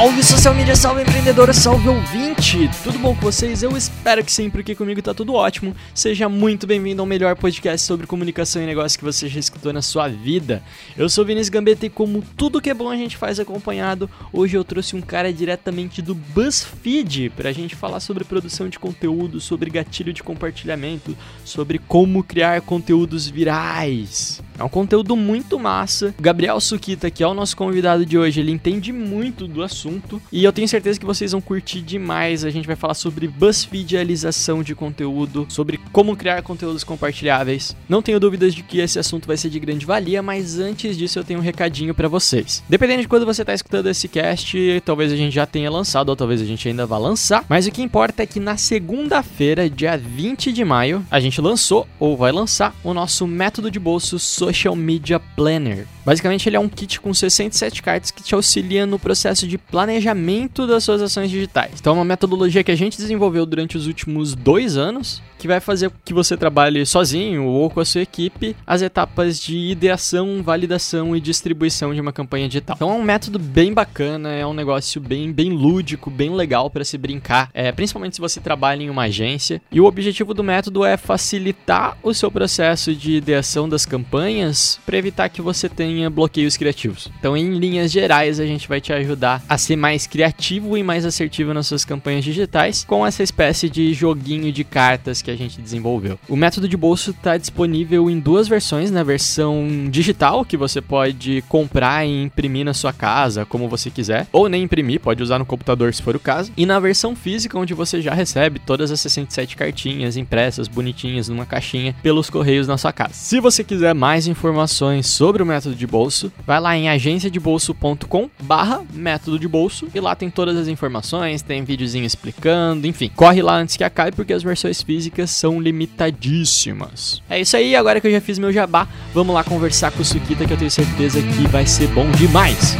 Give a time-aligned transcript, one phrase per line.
[0.00, 2.70] Salve social media, salve empreendedora, salve ouvinte!
[2.82, 3.62] Tudo bom com vocês?
[3.62, 5.76] Eu espero que sim, porque comigo tá tudo ótimo.
[5.94, 9.82] Seja muito bem-vindo ao melhor podcast sobre comunicação e negócio que você já escutou na
[9.82, 10.62] sua vida.
[10.96, 14.56] Eu sou Vinícius Gambetta e como tudo que é bom a gente faz acompanhado, hoje
[14.56, 19.68] eu trouxe um cara diretamente do BuzzFeed pra gente falar sobre produção de conteúdo, sobre
[19.68, 24.40] gatilho de compartilhamento, sobre como criar conteúdos virais.
[24.60, 26.14] É um conteúdo muito massa.
[26.18, 30.20] O Gabriel Sukita, que é o nosso convidado de hoje, ele entende muito do assunto
[30.30, 32.44] e eu tenho certeza que vocês vão curtir demais.
[32.44, 37.74] A gente vai falar sobre BuzzFeedialização de conteúdo, sobre como criar conteúdos compartilháveis.
[37.88, 41.18] Não tenho dúvidas de que esse assunto vai ser de grande valia, mas antes disso
[41.18, 42.62] eu tenho um recadinho para vocês.
[42.68, 46.16] Dependendo de quando você tá escutando esse cast, talvez a gente já tenha lançado ou
[46.16, 49.96] talvez a gente ainda vá lançar, mas o que importa é que na segunda-feira, dia
[49.96, 54.49] 20 de maio, a gente lançou ou vai lançar o nosso método de bolso Social
[54.76, 55.86] Media Planner.
[56.10, 60.66] Basicamente, ele é um kit com 67 cartas que te auxilia no processo de planejamento
[60.66, 61.74] das suas ações digitais.
[61.78, 65.60] Então, é uma metodologia que a gente desenvolveu durante os últimos dois anos, que vai
[65.60, 71.14] fazer que você trabalhe sozinho ou com a sua equipe as etapas de ideação, validação
[71.14, 72.74] e distribuição de uma campanha digital.
[72.76, 76.84] Então, é um método bem bacana, é um negócio bem, bem lúdico, bem legal para
[76.84, 79.62] se brincar, é, principalmente se você trabalha em uma agência.
[79.70, 84.98] E o objetivo do método é facilitar o seu processo de ideação das campanhas para
[84.98, 87.10] evitar que você tenha bloqueios criativos.
[87.18, 91.04] Então, em linhas gerais, a gente vai te ajudar a ser mais criativo e mais
[91.04, 95.60] assertivo nas suas campanhas digitais com essa espécie de joguinho de cartas que a gente
[95.60, 96.18] desenvolveu.
[96.28, 101.42] O método de bolso está disponível em duas versões, na versão digital, que você pode
[101.48, 105.46] comprar e imprimir na sua casa, como você quiser, ou nem imprimir, pode usar no
[105.46, 109.00] computador se for o caso, e na versão física, onde você já recebe todas as
[109.00, 113.14] 67 cartinhas impressas, bonitinhas, numa caixinha, pelos correios na sua casa.
[113.14, 118.82] Se você quiser mais informações sobre o método de bolso, vai lá em agenciadebolso.com barra
[118.92, 123.10] método de bolso e lá tem todas as informações, tem videozinho explicando, enfim.
[123.16, 127.22] Corre lá antes que acabe porque as versões físicas são limitadíssimas.
[127.28, 130.04] É isso aí, agora que eu já fiz meu jabá, vamos lá conversar com o
[130.04, 132.76] Sukita que eu tenho certeza que vai ser bom demais.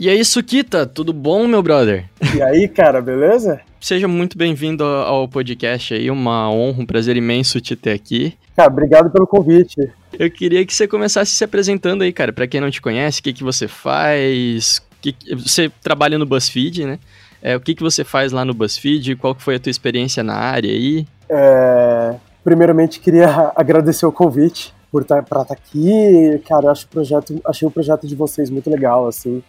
[0.00, 2.06] E aí, Sukita, tudo bom, meu brother?
[2.34, 3.60] E aí, cara, beleza?
[3.78, 8.34] Seja muito bem-vindo ao podcast aí, uma honra, um prazer imenso te ter aqui.
[8.56, 9.92] Cara, obrigado pelo convite.
[10.18, 13.22] Eu queria que você começasse se apresentando aí, cara, para quem não te conhece, o
[13.22, 16.98] que, que você faz, que, você trabalha no BuzzFeed, né?
[17.42, 20.22] É, o que, que você faz lá no BuzzFeed, qual que foi a tua experiência
[20.22, 21.06] na área aí?
[21.28, 26.40] É, primeiramente, queria agradecer o convite por estar tá, estar aqui.
[26.48, 29.42] Cara, eu acho o projeto, achei o projeto de vocês muito legal, assim.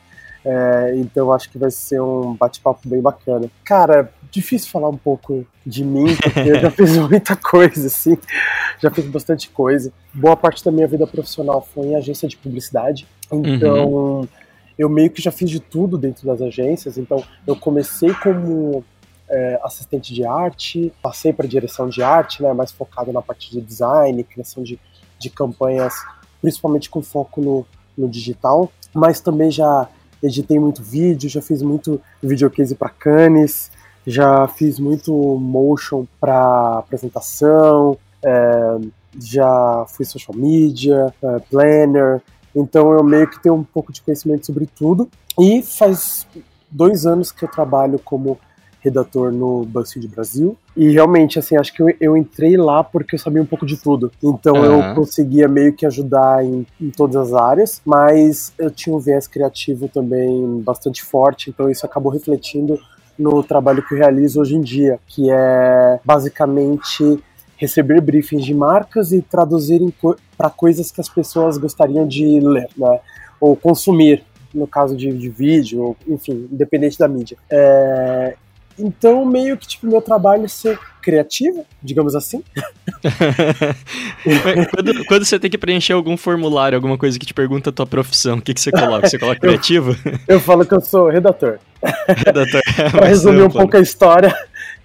[0.44, 3.50] É, então acho que vai ser um bate-papo bem bacana.
[3.64, 8.18] Cara, difícil falar um pouco de mim, porque eu já fiz muita coisa, assim,
[8.80, 9.92] já fiz bastante coisa.
[10.14, 14.28] Boa parte da minha vida profissional foi em agência de publicidade, então uhum.
[14.78, 16.98] eu meio que já fiz de tudo dentro das agências.
[16.98, 18.84] Então eu comecei como
[19.30, 23.62] é, assistente de arte, passei para direção de arte, né, mais focado na parte de
[23.62, 24.80] design, criação de,
[25.20, 25.94] de campanhas,
[26.42, 27.66] principalmente com foco no,
[27.98, 29.88] no digital, mas também já
[30.22, 33.72] editei muito vídeo, já fiz muito videocase para Cannes,
[34.06, 38.78] já fiz muito motion para apresentação, é,
[39.20, 42.22] já fui social media, é, planner,
[42.56, 45.10] então eu meio que tenho um pouco de conhecimento sobre tudo.
[45.40, 46.28] E faz
[46.70, 48.38] dois anos que eu trabalho como
[48.82, 50.58] redator no BuzzFeed Brasil.
[50.76, 53.78] E realmente, assim, acho que eu, eu, entrei lá porque eu sabia um pouco de
[53.78, 54.12] tudo.
[54.22, 54.90] Então uhum.
[54.90, 59.28] eu conseguia meio que ajudar em, em, todas as áreas, mas eu tinha um viés
[59.28, 62.80] criativo também bastante forte, então isso acabou refletindo
[63.18, 67.20] no trabalho que eu realizo hoje em dia, que é basicamente
[67.56, 72.68] receber briefings de marcas e traduzirem co para coisas que as pessoas gostariam de ler,
[72.76, 73.00] né?
[73.40, 77.38] Ou consumir, no caso de, de vídeo, enfim, independente da mídia.
[77.48, 78.36] É,
[78.82, 82.44] então, meio que, tipo, meu trabalho é ser criativo, digamos assim.
[84.72, 87.86] quando, quando, você tem que preencher algum formulário, alguma coisa que te pergunta a tua
[87.86, 89.08] profissão, o que, que você coloca?
[89.10, 89.96] Você coloca criativo?
[90.06, 91.58] eu, eu falo que eu sou redator.
[92.08, 94.36] Redator é Pra resumir um amplo, pouco a história,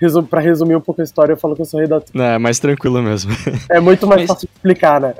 [0.00, 2.08] resu pra resumir um pouco a história, eu falo que eu sou redator.
[2.14, 2.34] né?
[2.34, 3.32] É mais tranquilo mesmo.
[3.70, 5.14] É muito mais Mas- fácil de explicar, né?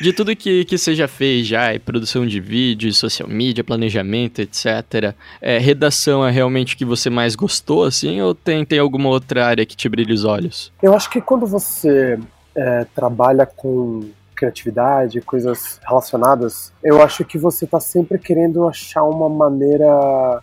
[0.00, 4.40] De tudo que, que você já fez já, é produção de vídeo, social media, planejamento,
[4.40, 5.14] etc.
[5.40, 9.46] É, redação é realmente o que você mais gostou, assim, ou tem, tem alguma outra
[9.46, 10.72] área que te brilha os olhos?
[10.82, 12.18] Eu acho que quando você
[12.56, 14.10] é, trabalha com
[14.42, 19.86] criatividade, coisas relacionadas, eu acho que você está sempre querendo achar uma maneira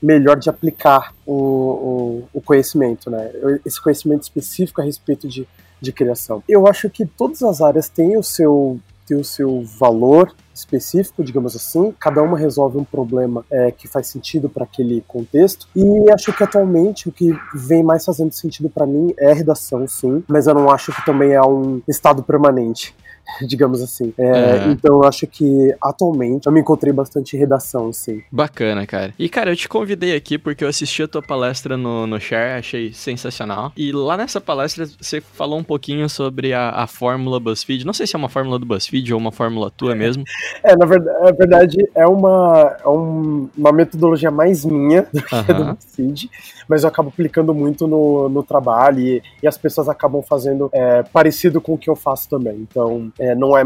[0.01, 3.29] melhor de aplicar o, o, o conhecimento, né?
[3.65, 5.45] Esse conhecimento específico a respeito de,
[5.81, 6.41] de criação.
[6.47, 11.55] Eu acho que todas as áreas têm o seu tem o seu valor específico, digamos
[11.55, 11.93] assim.
[11.99, 15.67] Cada uma resolve um problema é, que faz sentido para aquele contexto.
[15.75, 20.23] E acho que atualmente o que vem mais fazendo sentido para mim é redação, sim.
[20.27, 22.95] Mas eu não acho que também é um estado permanente.
[23.47, 24.13] Digamos assim.
[24.17, 24.67] É, É.
[24.71, 28.21] Então eu acho que atualmente eu me encontrei bastante em redação, sim.
[28.31, 29.13] Bacana, cara.
[29.17, 32.59] E, cara, eu te convidei aqui porque eu assisti a tua palestra no, no Share,
[32.59, 33.71] achei sensacional.
[33.75, 37.85] E lá nessa palestra você falou um pouquinho sobre a, a fórmula BuzzFeed.
[37.85, 40.23] Não sei se é uma fórmula do BuzzFeed ou uma fórmula tua mesmo.
[40.63, 45.35] É, na verdade, na verdade é, uma, é um- uma metodologia mais minha do que
[45.35, 45.65] a do.
[45.73, 46.29] BuzzFeed,
[46.67, 51.03] mas eu acabo aplicando muito no, no trabalho e, e as pessoas acabam fazendo é,
[51.03, 52.55] parecido com o que eu faço também.
[52.69, 53.63] Então, é, não é.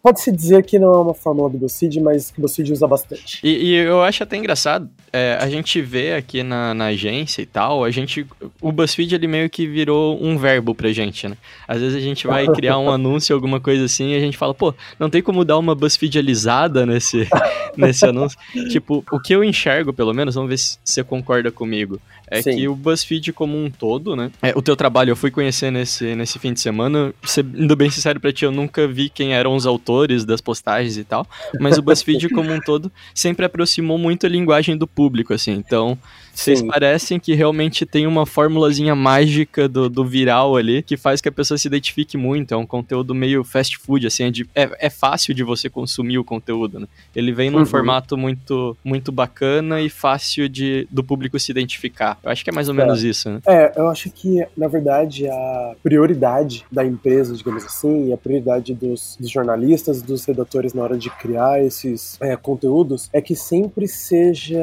[0.00, 3.40] Pode-se dizer que não é uma fórmula do BuzzFeed, mas que o BuzzFeed usa bastante.
[3.42, 7.46] E, e eu acho até engraçado, é, a gente vê aqui na, na agência e
[7.46, 8.24] tal, a gente.
[8.60, 11.36] O BuzzFeed ele meio que virou um verbo pra gente, né?
[11.66, 14.54] Às vezes a gente vai criar um anúncio, alguma coisa assim, e a gente fala,
[14.54, 17.28] pô, não tem como dar uma BuzzFeedalizada nesse,
[17.76, 18.38] nesse anúncio.
[18.70, 22.00] Tipo, o que eu enxergo, pelo menos, vamos ver se você concorda comigo.
[22.32, 22.56] É Sim.
[22.56, 24.30] que o BuzzFeed como um todo, né?
[24.40, 27.12] É, o teu trabalho eu fui conhecer nesse, nesse fim de semana.
[27.24, 31.04] Sendo bem sincero pra ti, eu nunca vi quem eram os autores das postagens e
[31.04, 31.26] tal.
[31.60, 35.52] Mas o BuzzFeed como um todo sempre aproximou muito a linguagem do público, assim.
[35.52, 35.98] Então,
[36.34, 36.66] vocês Sim.
[36.68, 41.32] parecem que realmente tem uma formulazinha mágica do, do viral ali que faz que a
[41.32, 42.54] pessoa se identifique muito.
[42.54, 44.24] É um conteúdo meio fast food, assim.
[44.24, 46.86] É, de- é, é fácil de você consumir o conteúdo, né?
[47.14, 47.66] Ele vem num Uhum.
[47.66, 52.18] formato muito, muito bacana e fácil de, do público se identificar.
[52.22, 52.78] Eu acho que é mais ou É.
[52.78, 53.40] menos isso, né?
[53.46, 58.74] É, eu acho que, na verdade, a prioridade da empresa, digamos assim, e a prioridade
[58.74, 63.88] dos, dos jornalistas, dos redatores na hora de criar esses é, conteúdos, é que sempre
[63.88, 64.62] seja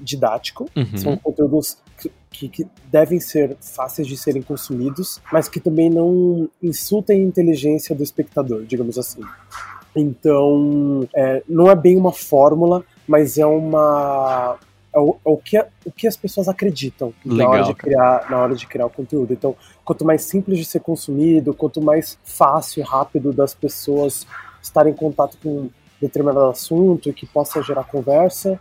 [0.00, 0.96] didático, Uhum.
[0.96, 6.48] São conteúdos que, que- que devem ser fáceis de serem consumidos, mas que também não
[6.62, 9.20] insultem a inteligência do espectador, digamos assim.
[9.94, 14.56] Então, é, não é bem uma fórmula, mas é uma
[14.92, 17.74] é o, é o que, a- o que as pessoas acreditam na Legal, hora, de
[17.74, 17.82] cara.
[17.82, 19.32] criar, na hora de criar o conteúdo.
[19.32, 19.54] Então,
[19.84, 24.26] quanto mais simples de ser consumido, quanto mais fácil e rápido das pessoas
[24.62, 25.68] estarem em contato com
[26.00, 28.58] determinado assunto e que possa gerar conversa,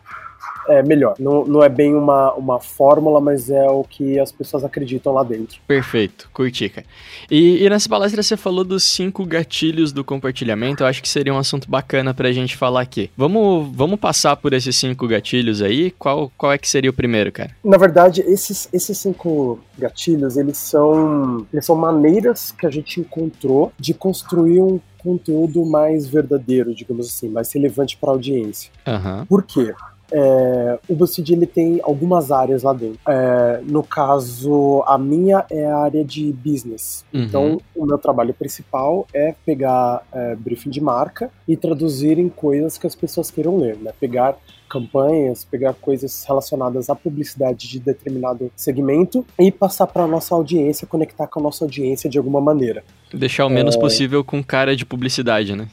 [0.67, 1.15] é melhor.
[1.19, 5.23] Não, não é bem uma, uma fórmula, mas é o que as pessoas acreditam lá
[5.23, 5.59] dentro.
[5.67, 6.85] Perfeito, curti, cara.
[7.29, 11.33] E, e nessa palestra você falou dos cinco gatilhos do compartilhamento, eu acho que seria
[11.33, 13.09] um assunto bacana pra gente falar aqui.
[13.17, 15.91] Vamos, vamos passar por esses cinco gatilhos aí?
[15.91, 17.51] Qual, qual é que seria o primeiro, cara?
[17.63, 23.71] Na verdade, esses, esses cinco gatilhos, eles são, eles são maneiras que a gente encontrou
[23.79, 28.69] de construir um conteúdo mais verdadeiro, digamos assim, mais relevante para a audiência.
[28.85, 29.25] Aham.
[29.27, 29.73] Por quê?
[30.11, 32.99] É, o BuzzFeed ele tem algumas áreas lá dentro.
[33.07, 37.05] É, no caso, a minha é a área de business.
[37.13, 37.23] Uhum.
[37.23, 42.77] Então, o meu trabalho principal é pegar é, briefing de marca e traduzir em coisas
[42.77, 43.91] que as pessoas queiram ler, né?
[43.99, 44.37] Pegar
[44.69, 50.85] campanhas, pegar coisas relacionadas à publicidade de determinado segmento e passar para a nossa audiência,
[50.85, 52.83] conectar com a nossa audiência de alguma maneira.
[53.11, 55.67] Deixar o menos possível com cara de publicidade, né?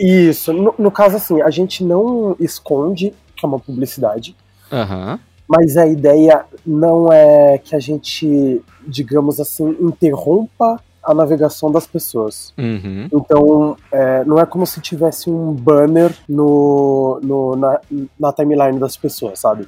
[0.00, 0.52] Isso.
[0.52, 4.34] No, no caso, assim, a gente não esconde que é uma publicidade.
[4.72, 5.18] Aham.
[5.48, 12.52] Mas a ideia não é que a gente, digamos assim, interrompa a navegação das pessoas.
[12.58, 13.08] Uhum.
[13.10, 17.80] Então, é, não é como se tivesse um banner no, no- na,
[18.20, 19.66] na timeline das pessoas, sabe?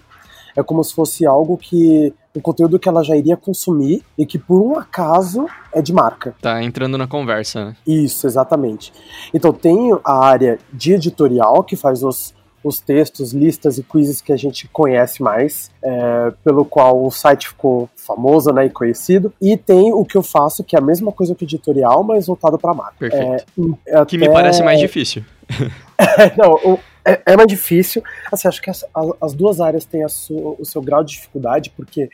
[0.54, 2.12] É como se fosse algo que.
[2.36, 6.34] um conteúdo que ela já iria consumir e que por um acaso é de marca.
[6.42, 7.76] Tá entrando na conversa, né?
[7.86, 8.92] Isso, exatamente.
[9.32, 14.32] Então tem a área de editorial que faz os, os textos, listas e quizzes que
[14.32, 19.32] a gente conhece mais, é, pelo qual o site ficou famoso né, e conhecido.
[19.40, 22.26] E tem o que eu faço, que é a mesma coisa que o editorial, mas
[22.26, 22.96] voltado para marca.
[22.98, 23.44] Perfeito.
[23.86, 25.24] É, Que me até- parece mais difícil.
[26.36, 28.02] Não, o- é, é mais difícil.
[28.30, 31.70] Assim, acho que as, a- as duas áreas têm a o seu grau de dificuldade,
[31.76, 32.10] porque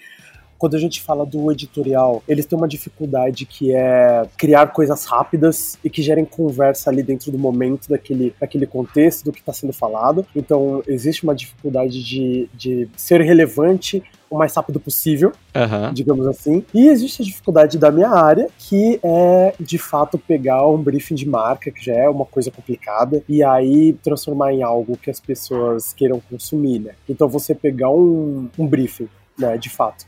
[0.59, 5.79] quando a gente fala do editorial, eles têm uma dificuldade que é criar coisas rápidas
[5.85, 9.73] e que gerem conversa ali dentro do momento daquele, daquele contexto do que está sendo
[9.73, 10.27] falado.
[10.35, 15.93] Então, existe uma dificuldade de, de ser relevante o mais rápido possível, Aham.
[15.93, 16.65] digamos assim.
[16.75, 21.29] E existe a dificuldade da minha área, que é de fato pegar um briefing de
[21.29, 25.93] marca, que já é uma coisa complicada, e aí transformar em algo que as pessoas
[25.93, 26.93] queiram consumir, né?
[27.09, 29.09] Então você pegar um, um briefing,
[29.39, 30.07] né, de fato,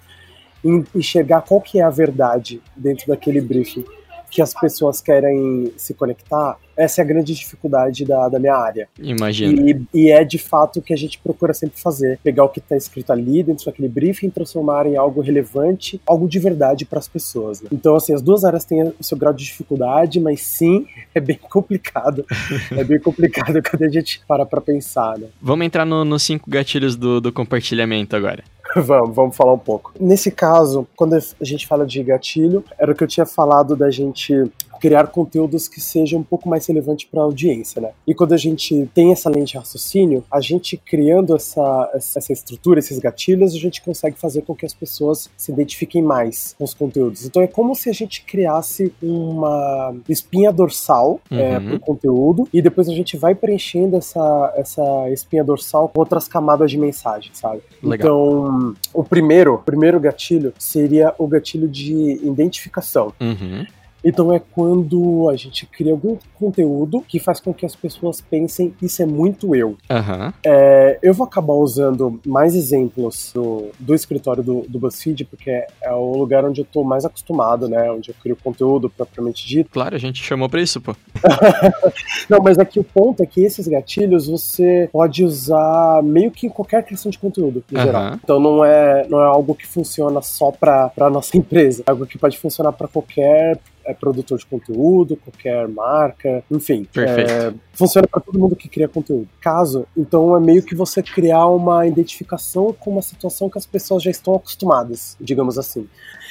[0.64, 3.84] enxergar qual que é a verdade dentro daquele briefing
[4.30, 8.88] que as pessoas querem se conectar, essa é a grande dificuldade da, da minha área.
[8.99, 9.68] Imagino.
[9.68, 12.61] E, e é de fato o que a gente procura sempre fazer: pegar o que
[12.61, 16.99] está escrito ali dentro daquele briefing e transformar em algo relevante, algo de verdade para
[16.99, 17.61] as pessoas.
[17.61, 17.68] né?
[17.73, 21.37] Então, assim, as duas áreas têm o seu grau de dificuldade, mas sim, é bem
[21.37, 22.25] complicado.
[22.70, 25.26] é bem complicado quando a gente para para pensar, né?
[25.42, 28.44] Vamos entrar no- nos cinco gatilhos do, do compartilhamento agora.
[28.76, 29.92] vamos, vamos falar um pouco.
[29.99, 33.90] Nesse caso, quando a gente fala de gatilho, era o que eu tinha falado da
[33.90, 34.35] gente
[34.80, 37.90] criar conteúdos que sejam um pouco mais relevantes para a audiência, né?
[38.06, 42.78] E quando a gente tem essa lente de raciocínio, a gente criando essa, essa estrutura,
[42.78, 46.75] esses gatilhos, a gente consegue fazer com que as pessoas se identifiquem mais com os
[46.75, 47.25] conteúdos.
[47.25, 51.64] Então é como se a gente criasse uma espinha dorsal é, Uhum.
[51.66, 56.28] para o conteúdo e depois a gente vai preenchendo essa, essa espinha dorsal com outras
[56.28, 57.61] camadas de mensagem, sabe?
[57.82, 57.94] Legal.
[57.94, 63.12] Então, o primeiro, o primeiro gatilho seria o gatilho de identificação.
[63.20, 63.66] Uhum.
[64.05, 68.75] Então é quando a gente cria algum conteúdo que faz com que as pessoas pensem
[68.81, 69.76] isso é muito eu.
[69.90, 70.33] Aham.
[70.45, 75.93] É, eu vou acabar usando mais exemplos do, do escritório do, do BuzzFeed, porque é
[75.93, 77.90] o lugar onde eu tô mais acostumado, né?
[77.90, 79.71] Onde eu crio conteúdo propriamente dito.
[79.71, 80.95] Claro, a gente chamou pra isso, pô.
[82.28, 86.50] Não, mas aqui o ponto é que esses gatilhos você pode usar meio que em
[86.50, 87.87] qualquer criação de conteúdo, no Aham.
[87.87, 88.14] geral.
[88.23, 91.83] Então não é, não é algo que funciona só para a nossa empresa.
[91.87, 96.87] É algo que pode funcionar para qualquer é, produtor de conteúdo, qualquer marca, enfim.
[96.92, 97.30] Perfeito.
[97.30, 99.26] É, funciona para todo mundo que cria conteúdo.
[99.40, 104.02] Caso, então é meio que você criar uma identificação com uma situação que as pessoas
[104.02, 105.88] já estão acostumadas, digamos assim.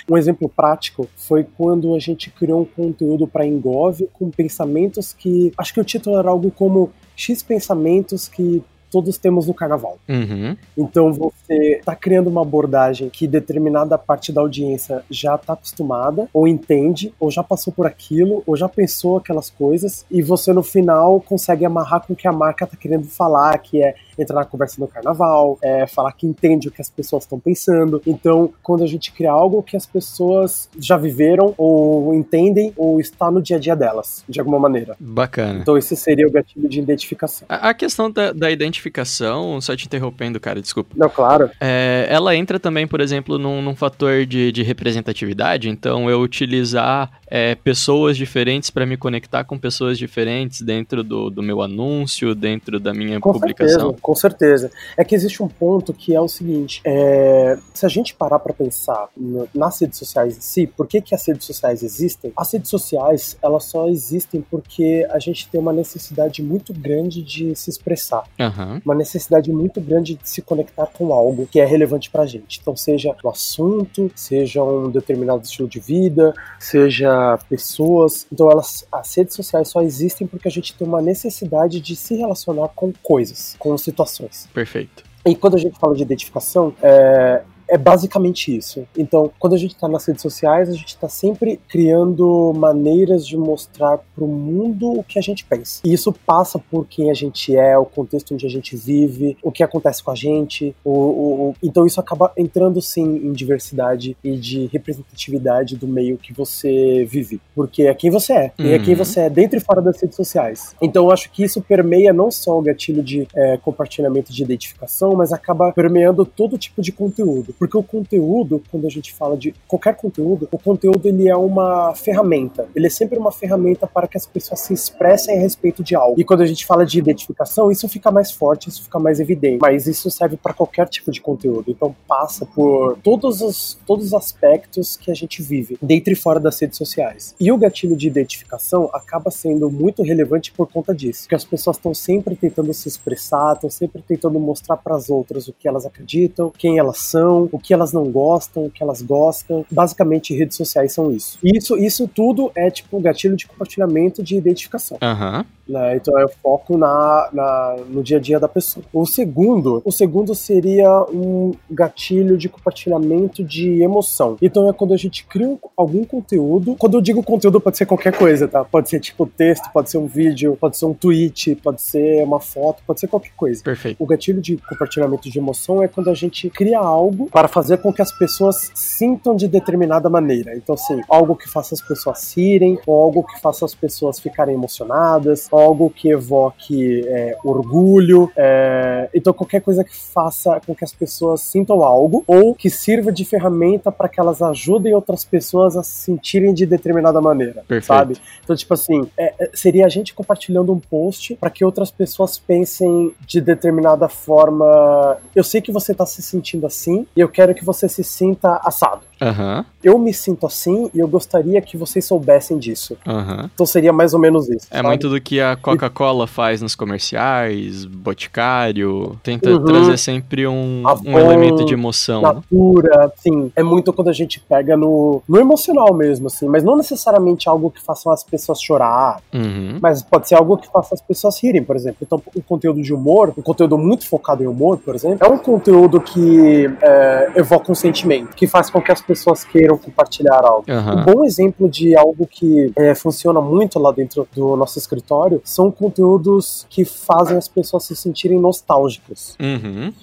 [0.09, 5.51] Um exemplo prático foi quando a gente criou um conteúdo para Engov com pensamentos que.
[5.57, 9.97] Acho que o título era algo como X pensamentos que todos temos no carnaval.
[10.07, 10.55] Uhum.
[10.77, 16.47] Então você está criando uma abordagem que determinada parte da audiência já está acostumada, ou
[16.47, 21.21] entende, ou já passou por aquilo, ou já pensou aquelas coisas, e você no final
[21.21, 24.79] consegue amarrar com o que a marca está querendo falar, que é entrar na conversa
[24.79, 28.01] do carnaval, é, falar que entende o que as pessoas estão pensando.
[28.05, 33.29] Então, quando a gente cria algo que as pessoas já viveram, ou entendem, ou está
[33.29, 34.95] no dia a dia delas, de alguma maneira.
[34.99, 35.59] Bacana.
[35.61, 37.45] Então, esse seria o gatilho de identificação.
[37.49, 40.95] A, a questão da, da identificação, só te interrompendo, cara, desculpa.
[40.95, 41.49] Não, claro.
[41.59, 45.69] É, ela entra também, por exemplo, num, num fator de, de representatividade.
[45.69, 51.43] Então, eu utilizar é, pessoas diferentes para me conectar com pessoas diferentes dentro do, do
[51.43, 53.79] meu anúncio, dentro da minha Com publicação.
[53.79, 54.71] certeza, com certeza.
[54.95, 58.53] É que existe um ponto que é o seguinte: é, se a gente parar para
[58.53, 62.31] pensar no- nas redes sociais em si, por que, que as redes sociais existem?
[62.35, 67.55] As redes sociais elas só existem porque a gente tem uma necessidade muito grande de
[67.55, 68.81] se expressar, Aham.
[68.85, 72.59] uma necessidade muito grande de se conectar com algo que é relevante pra gente.
[72.61, 77.16] Então, seja um assunto, seja um determinado estilo de vida, seja
[77.49, 78.27] pessoas.
[78.31, 82.15] Então, elas, as redes sociais só existem porque a gente tem uma necessidade de se
[82.15, 84.47] relacionar com coisas, com situações.
[84.53, 85.03] Perfeito.
[85.25, 88.85] E quando a gente fala de identificação, é, é basicamente isso.
[88.97, 93.35] Então, quando a gente está nas redes sociais, a gente está sempre criando maneiras de
[93.37, 95.81] mostrar para o mundo o que a gente pensa.
[95.85, 99.51] E isso passa por quem a gente é, o contexto onde a gente vive, o
[99.51, 100.75] que acontece com a gente.
[100.83, 106.17] O, o- o- Então, isso acaba entrando sim em diversidade e de representatividade do meio
[106.17, 107.39] que você vive.
[107.55, 108.51] Porque é quem você é.
[108.59, 109.03] E é quem Uhum.
[109.03, 110.75] você é dentro e fora das redes sociais.
[110.81, 115.13] Então, eu acho que isso permeia não só o gatilho de é, compartilhamento de identificação,
[115.15, 117.53] mas acaba permeando todo tipo de conteúdo.
[117.57, 121.93] Porque o conteúdo, quando a gente fala de qualquer conteúdo, o conteúdo ele é uma
[121.95, 122.67] ferramenta.
[122.75, 126.19] Ele é sempre uma ferramenta para que as pessoas se expressem a respeito de algo.
[126.19, 129.59] E quando a gente fala de identificação, isso fica mais forte, isso fica mais evidente.
[129.61, 131.69] Mas isso serve para qualquer tipo de conteúdo.
[131.69, 136.39] Então passa por todos os, todos os aspectos que a gente vive, dentro e fora
[136.39, 137.35] das redes sociais.
[137.39, 141.23] E o gatilho de identificação acaba sendo muito relevante por conta disso.
[141.23, 145.47] Porque as pessoas estão sempre tentando se expressar, estão sempre tentando mostrar para as outras
[145.47, 148.83] o que elas acreditam, quem elas são, gostam, o que elas não gostam, o que
[148.83, 149.65] elas gostam.
[149.71, 151.37] Basicamente, redes sociais são isso.
[151.43, 154.97] Isso, isso tudo é tipo um gatilho de compartilhamento de identificação.
[155.01, 155.45] Aham.
[155.67, 155.97] né?
[155.97, 158.85] Então é o foco na, na- no dia a dia da pessoa.
[158.93, 164.37] O segundo, o segundo seria um gatilho de compartilhamento de emoção.
[164.41, 166.73] Então é quando a gente cria um- algum conteúdo.
[166.79, 168.63] Quando eu digo conteúdo, pode ser qualquer coisa, tá?
[168.63, 172.39] Pode ser tipo texto, pode ser um vídeo, pode ser um tweet, pode ser uma
[172.39, 173.61] foto, pode ser qualquer coisa.
[173.61, 173.97] Perfeito.
[174.01, 177.93] O gatilho de compartilhamento de emoção é quando a gente cria algo para fazer com
[177.93, 180.55] que as pessoas sintam de determinada maneira.
[180.55, 184.55] Então, assim, algo que faça as pessoas rirem, ou algo que faça as pessoas ficarem
[184.55, 188.31] emocionadas, algo que evoque é, orgulho.
[188.35, 193.11] é, Então, qualquer coisa que faça com que as pessoas sintam algo, ou que sirva
[193.11, 197.63] de ferramenta para que elas ajudem outras pessoas a se sentirem de determinada maneira.
[197.67, 197.85] Perfeito.
[197.85, 198.17] Sabe?
[198.43, 202.39] Então, tipo assim, é- é- seria a gente compartilhando um post para que outras pessoas
[202.39, 205.17] pensem de determinada forma.
[205.35, 208.59] Eu sei que você tá se sentindo assim e eu quero que você se sinta
[208.63, 209.06] assado.
[209.21, 209.65] Aham.
[209.83, 212.97] Eu me sinto assim e eu gostaria que vocês soubessem disso.
[213.07, 213.49] Aham.
[213.53, 214.67] Então seria mais ou menos isso.
[214.71, 214.87] É sabe?
[214.87, 219.17] muito do que a Coca-Cola faz nos comerciais, Boticário.
[219.23, 219.63] Tenta Uhum.
[219.65, 222.21] trazer sempre um, Avon, um elemento de emoção.
[222.21, 222.33] né?
[222.33, 223.51] Natura, sim.
[223.55, 226.47] É muito quando a gente pega no, no emocional mesmo, assim.
[226.47, 229.21] Mas não necessariamente algo que faça as pessoas chorar.
[229.33, 229.77] Uhum.
[229.81, 231.97] Mas pode ser algo que faça as pessoas rirem, por exemplo.
[232.01, 235.37] Então, um conteúdo de humor, um conteúdo muito focado em humor, por exemplo, é um
[235.37, 240.65] conteúdo que é, evoca um sentimento, que faz com que as pessoas queiram compartilhar algo.
[240.67, 241.05] Um Aham.
[241.05, 246.67] bom exemplo de algo que é, funciona muito lá dentro do nosso escritório são conteúdos
[246.69, 249.35] que fazem as pessoas se sentirem nostálgicas.
[249.39, 249.93] Uhum.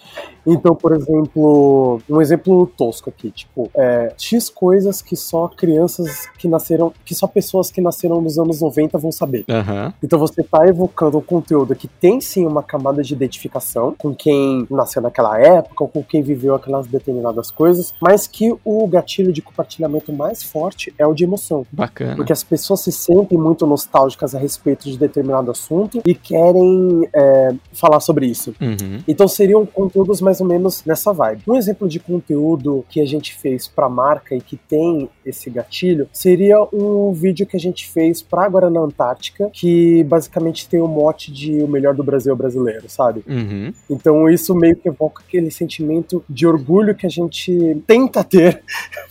[0.46, 6.48] Então, por exemplo, um exemplo tosco aqui, tipo, é, X coisas que só crianças que
[6.48, 9.44] nasceram, que só pessoas que nasceram nos anos 90 vão saber.
[9.48, 9.92] Aham.
[10.02, 14.66] Então você está evocando um conteúdo que tem sim uma camada de identificação com quem
[14.70, 19.42] nasceu naquela época ou com quem viveu aquelas determinadas coisas, mas que o gatilho de
[19.42, 21.66] compartilhamento mais forte é o de emoção.
[21.72, 22.16] Bacana.
[22.16, 27.54] Porque as pessoas se sentem muito nostálgicas a respeito de determinado assunto e querem é,
[27.72, 28.54] falar sobre isso.
[28.60, 29.02] Uhum.
[29.06, 31.42] Então seriam conteúdos mais ou menos nessa vibe.
[31.46, 36.08] Um exemplo de conteúdo que a gente fez para marca e que tem esse gatilho
[36.12, 41.32] seria um vídeo que a gente fez para Guaraná Antártica, que basicamente tem o mote
[41.32, 43.24] de o melhor do Brasil é brasileiro, sabe?
[43.26, 43.72] Uhum.
[43.88, 48.62] Então isso meio que evoca aquele sentimento de orgulho que a gente tenta ter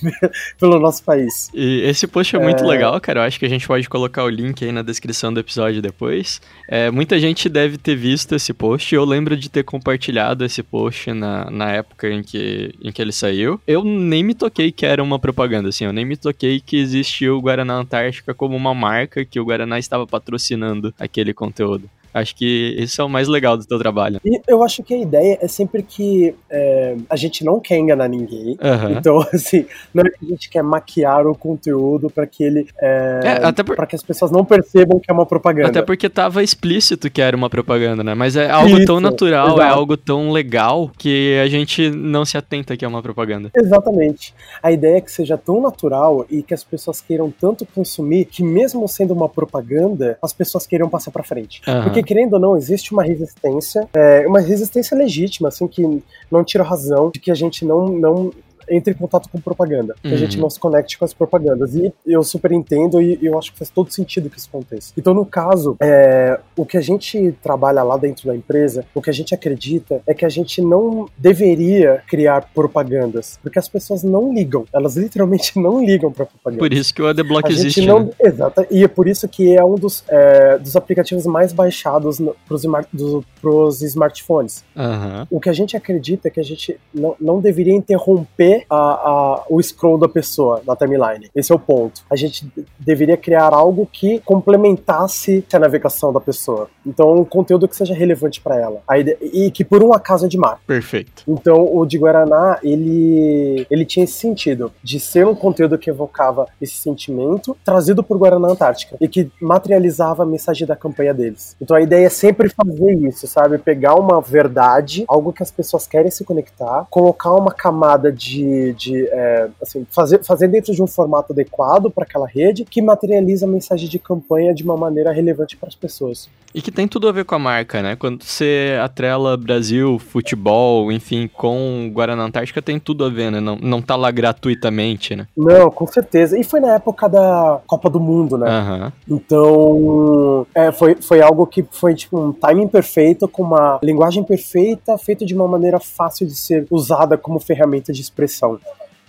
[0.59, 1.49] pelo nosso país.
[1.53, 3.21] E esse post é muito legal, cara.
[3.21, 6.41] Eu acho que a gente pode colocar o link aí na descrição do episódio depois.
[6.69, 8.93] É, muita gente deve ter visto esse post.
[8.93, 13.11] Eu lembro de ter compartilhado esse post na, na época em que, em que ele
[13.11, 13.59] saiu.
[13.67, 15.85] Eu nem me toquei que era uma propaganda, assim.
[15.85, 19.79] Eu nem me toquei que existia o Guaraná Antártica como uma marca que o Guaraná
[19.79, 21.89] estava patrocinando aquele conteúdo.
[22.13, 24.19] Acho que isso é o mais legal do teu trabalho.
[24.23, 28.07] E eu acho que a ideia é sempre que é, a gente não quer enganar
[28.07, 28.57] ninguém.
[28.61, 28.91] Aham.
[28.91, 32.67] Então, assim, não é que a gente quer maquiar o conteúdo para que ele.
[32.81, 35.69] É, É, até por- para que as pessoas não percebam que é uma propaganda.
[35.69, 38.13] Até porque tava explícito que era uma propaganda, né?
[38.13, 42.37] Mas é algo tão Isso, natural, é algo tão legal que a gente não se
[42.37, 43.49] atenta que é uma propaganda.
[43.55, 44.33] Exatamente.
[44.61, 48.43] A ideia é que seja tão natural e que as pessoas queiram tanto consumir que,
[48.43, 51.61] mesmo sendo uma propaganda, as pessoas queiram passar pra frente.
[51.67, 51.83] Aham.
[51.83, 56.63] Porque, querendo ou não, existe uma resistência, é, uma resistência legítima, assim, que não tira
[56.63, 57.87] razão de que a gente não.
[57.87, 58.31] não
[58.75, 60.17] entre em contato com propaganda, que a Uhum.
[60.17, 61.75] gente não se conecte com as propagandas.
[61.75, 64.93] E eu super entendo e eu acho que faz todo sentido que isso aconteça.
[64.97, 69.09] Então, no caso, é, o que a gente trabalha lá dentro da empresa, o que
[69.09, 74.33] a gente acredita é que a gente não deveria criar propagandas, porque as pessoas não
[74.33, 74.65] ligam.
[74.73, 76.59] Elas literalmente não ligam para propaganda.
[76.59, 78.05] Por isso que o Adblock A gente existe, não.
[78.05, 78.09] né?
[78.19, 78.65] Exato.
[78.71, 83.81] E é por isso que é um dos, é, dos aplicativos mais baixados para os
[83.81, 84.63] smartphones.
[84.75, 85.27] Aham.
[85.29, 89.43] O que a gente acredita é que a gente não, não deveria interromper a, a-
[89.49, 91.29] o scroll da pessoa na timeline.
[91.35, 92.01] Esse é o ponto.
[92.09, 96.67] A gente de- deveria criar algo que complementasse a navegação da pessoa.
[96.85, 98.81] Então, um conteúdo que seja relevante para ela.
[98.87, 100.61] A ide- e que por um acaso é de marca.
[100.65, 101.23] Perfeito.
[101.27, 106.47] Então, o de Guaraná, ele, ele tinha esse sentido de ser um conteúdo que evocava
[106.61, 111.55] esse sentimento trazido por Guaraná Antártica e que materializava a mensagem da campanha deles.
[111.61, 113.57] Então, a ideia é sempre fazer isso, sabe?
[113.57, 118.73] Pegar uma verdade, algo que as pessoas querem se conectar, colocar uma camada de de,
[118.73, 123.45] de é, assim, fazer, fazer dentro de um formato adequado para aquela rede que materializa
[123.45, 126.29] a mensagem de campanha de uma maneira relevante para as pessoas.
[126.53, 127.95] E que tem tudo a ver com a marca, né?
[127.95, 133.39] Quando você atrela Brasil, futebol, enfim, com Guaraná Antártica, tem tudo a ver, né?
[133.39, 135.25] Não, não tá lá gratuitamente, né?
[135.35, 136.37] Não, com certeza.
[136.37, 138.91] E foi na época da Copa do Mundo, né?
[139.07, 139.17] Uhum.
[139.17, 144.95] Então, é, foi, foi algo que foi tipo um timing perfeito, com uma linguagem perfeita,
[144.99, 148.32] feito de uma maneira fácil de ser usada como ferramenta de expressão.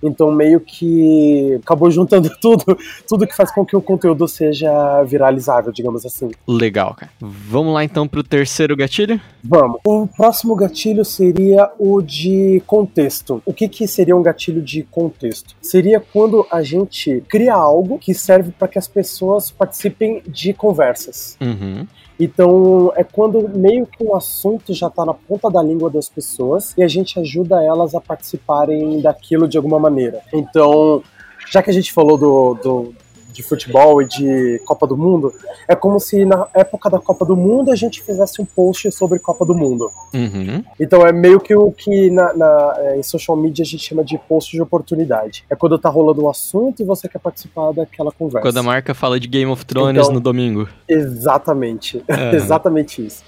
[0.03, 2.77] Então meio que acabou juntando tudo,
[3.09, 6.31] tudo que faz com que o conteúdo seja viralizável, digamos assim.
[6.47, 7.11] Legal, cara.
[7.21, 9.21] Vamos lá então pro terceiro gatilho?
[9.43, 9.81] Vamos.
[9.85, 13.43] O próximo gatilho seria o de contexto.
[13.47, 15.57] O que, que seria um gatilho de contexto?
[15.63, 21.37] Seria quando a gente cria algo que serve para que as pessoas participem de conversas.
[21.41, 21.87] Uhum.
[22.19, 26.73] Então, é quando meio que o assunto já está na ponta da língua das pessoas
[26.77, 30.21] e a gente ajuda elas a participarem daquilo de alguma maneira.
[30.33, 31.03] Então,
[31.51, 32.95] já que a gente falou do, do
[33.35, 35.33] de futebol e de Copa do Mundo,
[35.69, 39.19] é como se na época da Copa do Mundo a gente fizesse um post sobre
[39.19, 39.91] Copa do Mundo.
[40.15, 40.65] Uhum.
[40.79, 44.05] Então é meio que o que na, na, é, em social media a gente chama
[44.05, 45.45] de post de oportunidade.
[45.51, 48.41] É quando tá rolando um assunto e você quer participar daquela conversa.
[48.41, 50.69] Quando a marca fala de Game of Thrones então, no domingo.
[50.89, 51.97] Exatamente.
[51.97, 52.31] Uhum.
[52.33, 53.25] exatamente isso.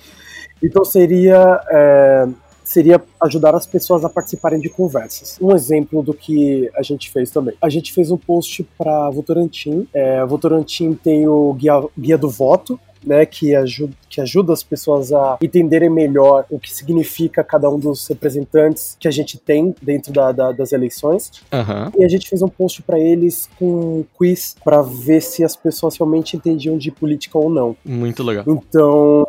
[0.62, 1.60] Então seria.
[1.68, 2.28] É,
[2.66, 5.38] seria ajudar as pessoas a participarem de conversas.
[5.40, 7.55] Um exemplo do que a gente fez também.
[7.62, 9.87] A gente fez um post para Votorantim.
[9.94, 15.12] É, Votorantim tem o guia, guia do voto, né, que, ajuda, que ajuda as pessoas
[15.12, 20.12] a entenderem melhor o que significa cada um dos representantes que a gente tem dentro
[20.12, 21.31] da, da, das eleições.
[21.52, 22.00] Uhum.
[22.00, 25.55] E a gente fez um post para eles com um quiz para ver se as
[25.55, 27.76] pessoas realmente entendiam de política ou não.
[27.85, 28.44] Muito legal.
[28.48, 29.24] Então,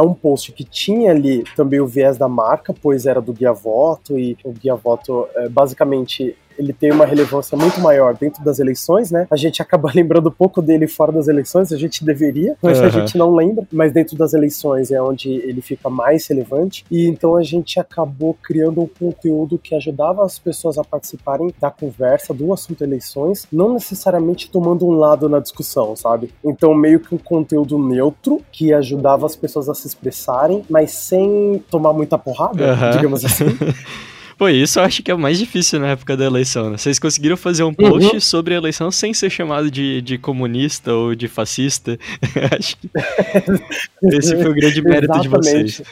[0.00, 3.52] é, um post que tinha ali também o viés da marca, pois era do Guia
[3.52, 8.58] Voto, e o Guia Voto é, basicamente ele tem uma relevância muito maior dentro das
[8.58, 9.26] eleições, né?
[9.30, 12.86] A gente acaba lembrando pouco dele fora das eleições, a gente deveria, mas uhum.
[12.86, 13.66] a gente não lembra.
[13.72, 16.84] Mas dentro das eleições é onde ele fica mais relevante.
[16.90, 21.70] E então a gente acabou criando um conteúdo que ajudava as pessoas a participarem da
[21.70, 26.30] conversa do assunto eleições, não necessariamente tomando um lado na discussão, sabe?
[26.44, 31.62] Então meio que um conteúdo neutro que ajudava as pessoas a se expressarem, mas sem
[31.70, 32.90] tomar muita porrada, uhum.
[32.90, 33.46] digamos assim.
[34.40, 36.78] Pô, isso eu acho que é o mais difícil na época da eleição, né?
[36.78, 38.20] Vocês conseguiram fazer um post uhum.
[38.22, 41.98] sobre a eleição sem ser chamado de, de comunista ou de fascista.
[42.58, 42.88] acho que
[44.16, 45.82] esse foi o grande mérito de vocês.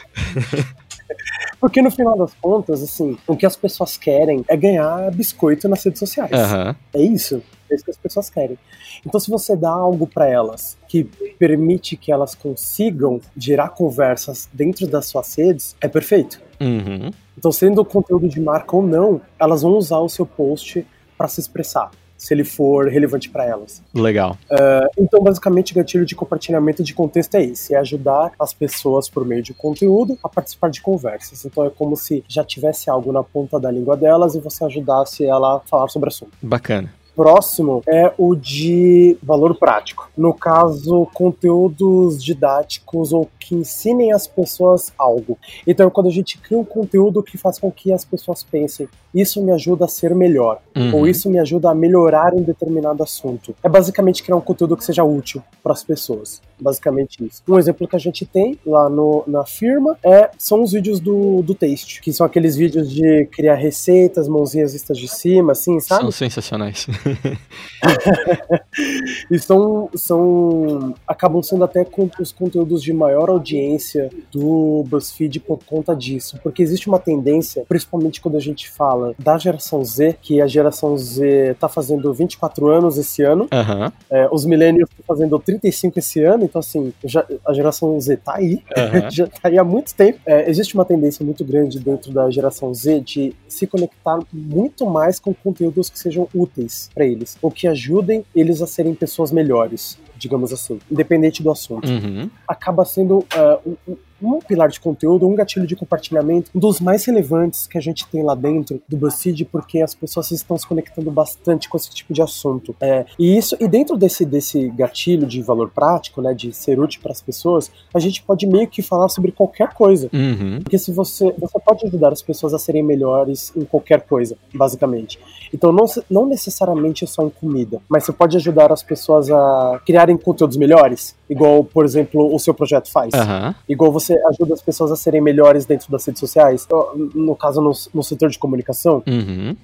[1.61, 5.85] Porque no final das contas, assim, o que as pessoas querem é ganhar biscoito nas
[5.85, 6.31] redes sociais.
[6.31, 6.75] Uhum.
[6.95, 7.43] É isso.
[7.69, 8.57] É isso que as pessoas querem.
[9.05, 11.03] Então, se você dá algo para elas que
[11.37, 16.41] permite que elas consigam gerar conversas dentro das suas redes, é perfeito.
[16.59, 17.11] Uhum.
[17.39, 20.85] Então, sendo conteúdo de marca ou não, elas vão usar o seu post
[21.17, 23.81] para se expressar, se ele for relevante para elas.
[23.95, 24.37] Legal.
[24.51, 29.07] Uh, então, basicamente, o gatilho de compartilhamento de contexto é esse: é ajudar as pessoas,
[29.09, 31.45] por meio de conteúdo, a participar de conversas.
[31.45, 35.23] Então, é como se já tivesse algo na ponta da língua delas e você ajudasse
[35.23, 36.33] ela a falar sobre o assunto.
[36.41, 40.09] Bacana próximo é o de valor prático.
[40.15, 45.37] No caso, conteúdos didáticos ou que ensinem as pessoas algo.
[45.67, 49.43] Então, quando a gente cria um conteúdo que faz com que as pessoas pensem, isso
[49.43, 50.95] me ajuda a ser melhor, uhum.
[50.95, 53.55] ou isso me ajuda a melhorar em determinado assunto.
[53.63, 56.41] É basicamente criar um conteúdo que seja útil para as pessoas.
[56.59, 57.41] Basicamente isso.
[57.47, 61.41] Um exemplo que a gente tem lá no, na firma é, são os vídeos do,
[61.41, 66.01] do Taste, que são aqueles vídeos de criar receitas, mãozinhas vistas de cima, assim, sabe?
[66.01, 66.85] São sensacionais.
[69.31, 70.93] e são, são.
[71.07, 76.39] acabam sendo até com os conteúdos de maior audiência do BuzzFeed por conta disso.
[76.43, 80.97] Porque existe uma tendência, principalmente quando a gente fala da geração Z, que a geração
[80.97, 83.91] Z tá fazendo 24 anos esse ano, uhum.
[84.09, 88.35] é, os millennials estão fazendo 35 esse ano, então assim, já, a geração Z tá
[88.35, 89.09] aí, uhum.
[89.11, 90.19] já tá aí há muito tempo.
[90.25, 95.19] É, existe uma tendência muito grande dentro da geração Z de se conectar muito mais
[95.19, 99.97] com conteúdos que sejam úteis para eles, ou que ajudem eles a serem pessoas melhores,
[100.17, 101.89] digamos assim, independente do assunto.
[101.89, 102.29] Uhum.
[102.45, 107.05] Acaba sendo uh, um, um pilar de conteúdo, um gatilho de compartilhamento, um dos mais
[107.05, 111.11] relevantes que a gente tem lá dentro do BuzzFeed, porque as pessoas estão se conectando
[111.11, 112.75] bastante com esse tipo de assunto.
[112.79, 117.01] É, e isso, e dentro desse, desse gatilho de valor prático, né, de ser útil
[117.01, 120.09] para as pessoas, a gente pode meio que falar sobre qualquer coisa.
[120.13, 120.59] Uhum.
[120.61, 125.19] Porque se você, você pode ajudar as pessoas a serem melhores em qualquer coisa, basicamente.
[125.53, 130.17] Então, não, não necessariamente só em comida, mas você pode ajudar as pessoas a criarem
[130.17, 133.13] conteúdos melhores igual, por exemplo, o seu projeto faz.
[133.13, 133.53] Aham.
[133.67, 136.67] Igual você ajuda as pessoas a serem melhores dentro das redes sociais,
[137.13, 139.55] no caso no, no setor de comunicação, Uhum.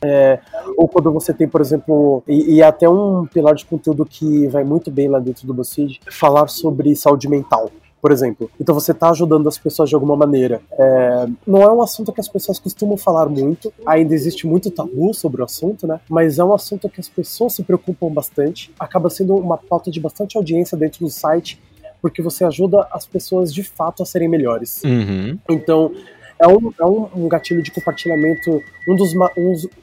[0.78, 4.64] ou quando você tem, por exemplo, e, e até um pilar de conteúdo que vai
[4.64, 7.70] muito bem lá dentro do BuzzFeed, falar sobre saúde mental.
[8.06, 10.62] Por exemplo, então você está ajudando as pessoas de alguma maneira.
[10.74, 15.12] É, não é um assunto que as pessoas costumam falar muito, ainda existe muito tabu
[15.12, 16.00] sobre o assunto, né?
[16.08, 20.00] Mas é um assunto que as pessoas se preocupam bastante, acaba sendo uma pauta de
[20.00, 21.60] bastante audiência dentro do site,
[22.00, 24.84] porque você ajuda as pessoas de fato a serem melhores.
[24.84, 25.40] Uhum.
[25.50, 25.92] Então,
[26.40, 29.14] é um, é um, gatilho de compartilhamento, um dos,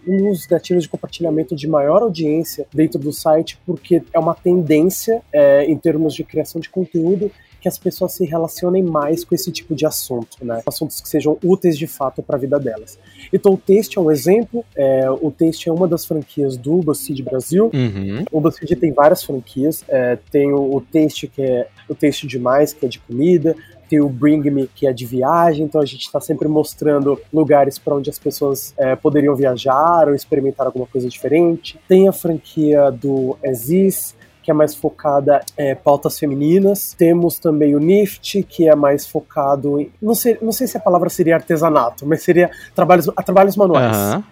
[0.07, 5.23] um dos gatilhos de compartilhamento de maior audiência dentro do site, porque é uma tendência
[5.33, 7.33] é, em termos de criação de conteúdo
[7.63, 10.61] que as pessoas se relacionem mais com esse tipo de assunto, né?
[10.67, 12.99] Assuntos que sejam úteis de fato para a vida delas.
[13.33, 14.65] Então, o Taste é um exemplo.
[14.77, 17.71] é, o Taste é uma das franquias do BuzzFeed Brasil.
[17.73, 18.25] Uhum.
[18.33, 19.85] O BuzzFeed tem várias franquias.
[19.89, 23.55] é, tem o, o Taste, que é o Taste Demais, que é de comida.
[23.89, 25.65] Tem o Bring Me, que é de viagem.
[25.67, 30.15] Então a gente está sempre mostrando lugares para onde as pessoas é, poderiam viajar ou
[30.15, 31.79] experimentar alguma coisa diferente.
[31.87, 36.95] Tem a franquia do Exis, que é mais focada em pautas femininas.
[36.99, 39.91] Temos também o NIFT, que é mais focado em.
[40.01, 44.23] Não sei, não sei se a palavra seria artesanato, mas seria trabalhos, trabalhos manuais.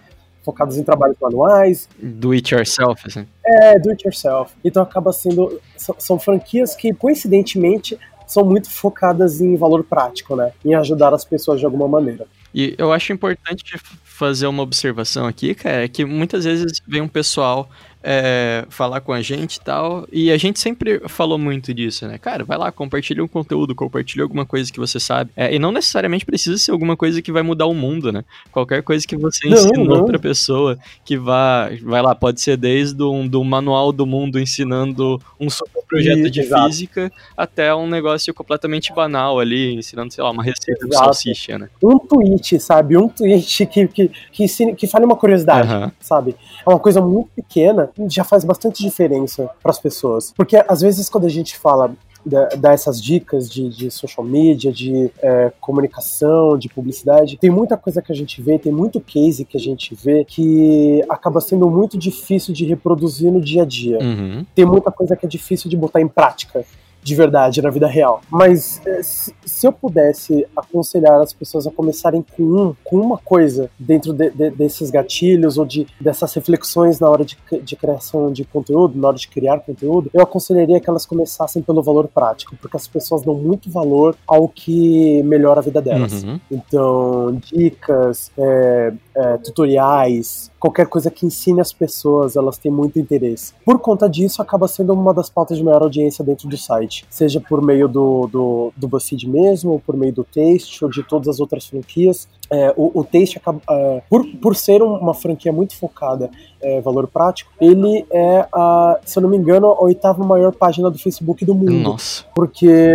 [0.43, 3.27] Focados em trabalhos manuais, Do it yourself, assim.
[3.45, 4.51] é, do it yourself.
[4.63, 5.61] Então acaba sendo.
[5.77, 10.51] São, são franquias que, coincidentemente, são muito focadas em valor prático, né?
[10.65, 12.25] Em ajudar as pessoas de alguma maneira.
[12.53, 17.07] E eu acho importante fazer uma observação aqui, cara, é que muitas vezes vem um
[17.07, 17.69] pessoal
[18.03, 22.17] é, falar com a gente e tal, e a gente sempre falou muito disso, né?
[22.17, 25.31] Cara, vai lá, compartilha um conteúdo, compartilha alguma coisa que você sabe.
[25.35, 28.23] É, e não necessariamente precisa ser alguma coisa que vai mudar o mundo, né?
[28.51, 29.99] Qualquer coisa que você Não, ensina não.
[29.99, 35.21] outra pessoa, que vá, vai lá, pode ser desde um do manual do mundo ensinando
[35.39, 36.67] um super projeto Isso, de exato.
[36.67, 41.05] física, até um negócio completamente banal ali, ensinando, sei lá, uma receita de Exato.
[41.05, 41.69] salsicha, né?
[41.83, 42.97] Um tweet, sabe?
[42.97, 45.91] Um tweet que, que, que, ensine- que fale uma curiosidade, Aham.
[45.99, 46.35] sabe?
[46.65, 50.33] É uma coisa muito pequena e já faz bastante diferença para as pessoas.
[50.35, 51.91] Porque às vezes quando a gente fala.
[52.23, 57.35] Dar essas dicas de, de social media, de é, comunicação, de publicidade.
[57.37, 61.03] Tem muita coisa que a gente vê, tem muito case que a gente vê que
[61.09, 63.97] acaba sendo muito difícil de reproduzir no dia a dia.
[63.97, 64.45] Uhum.
[64.53, 66.63] tem muita coisa que é difícil de botar em prática
[67.03, 68.21] de verdade na vida real.
[68.29, 73.69] Mas eh, se, eu pudesse aconselhar as pessoas a começarem com um, com uma coisa
[73.79, 78.43] dentro de- de- desses gatilhos ou de dessas reflexões na hora de, de criação de
[78.45, 82.77] conteúdo, na hora de criar conteúdo, eu aconselharia que elas começassem pelo valor prático, porque
[82.77, 86.23] as pessoas dão muito valor ao que melhora a vida delas.
[86.23, 86.39] Uhum.
[86.51, 93.53] Então, dicas, é, é, tutoriais, qualquer coisa que ensine as pessoas, elas têm muito interesse.
[93.65, 97.39] Por conta disso, acaba sendo uma das pautas de maior audiência dentro do site, seja
[97.41, 101.27] por meio do, do, do BuzzFeed mesmo, ou por meio do Taste, ou de todas
[101.27, 102.27] as outras franquias.
[102.49, 106.29] É, o, o Taste, acaba, é, por, por ser um- uma franquia muito focada
[106.61, 110.91] em valor prático, ele é, a, se eu não me engano, a oitava maior página
[110.91, 112.23] do Facebook do mundo Nossa.
[112.35, 112.93] porque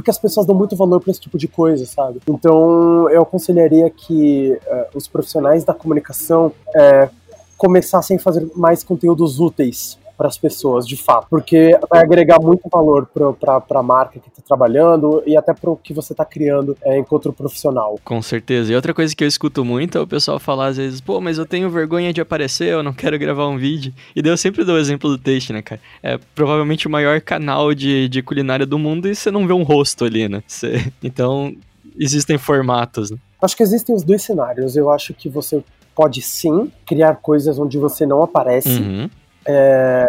[0.00, 2.20] porque as pessoas dão muito valor para esse tipo de coisa, sabe?
[2.26, 7.10] Então eu aconselharia que eh, os profissionais da comunicação eh,
[7.58, 12.68] começassem a fazer mais conteúdos úteis para as pessoas, de fato, porque vai agregar muito
[12.70, 13.08] valor
[13.40, 16.98] para a marca que está trabalhando e até para o que você está criando eh,
[16.98, 17.98] enquanto profissional.
[18.04, 18.70] Com certeza.
[18.70, 21.38] E outra coisa que eu escuto muito é o pessoal falar às vezes, pô, mas
[21.38, 23.94] eu tenho vergonha de aparecer, eu não quero gravar um vídeo.
[24.14, 25.80] E daí eu sempre dou o exemplo do Taste, né, cara?
[26.02, 29.62] É provavelmente o maior canal de, de culinária do mundo e você não vê um
[29.62, 30.42] rosto ali, né?
[30.46, 31.54] Você- Então,
[31.98, 33.16] existem formatos, né?
[33.40, 34.76] Acho que existem os dois cenários.
[34.76, 38.68] Eu acho que você pode sim criar coisas onde você não aparece.
[38.68, 39.08] Uhum.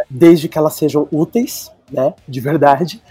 [0.09, 3.01] Desde que elas sejam úteis, né, de verdade.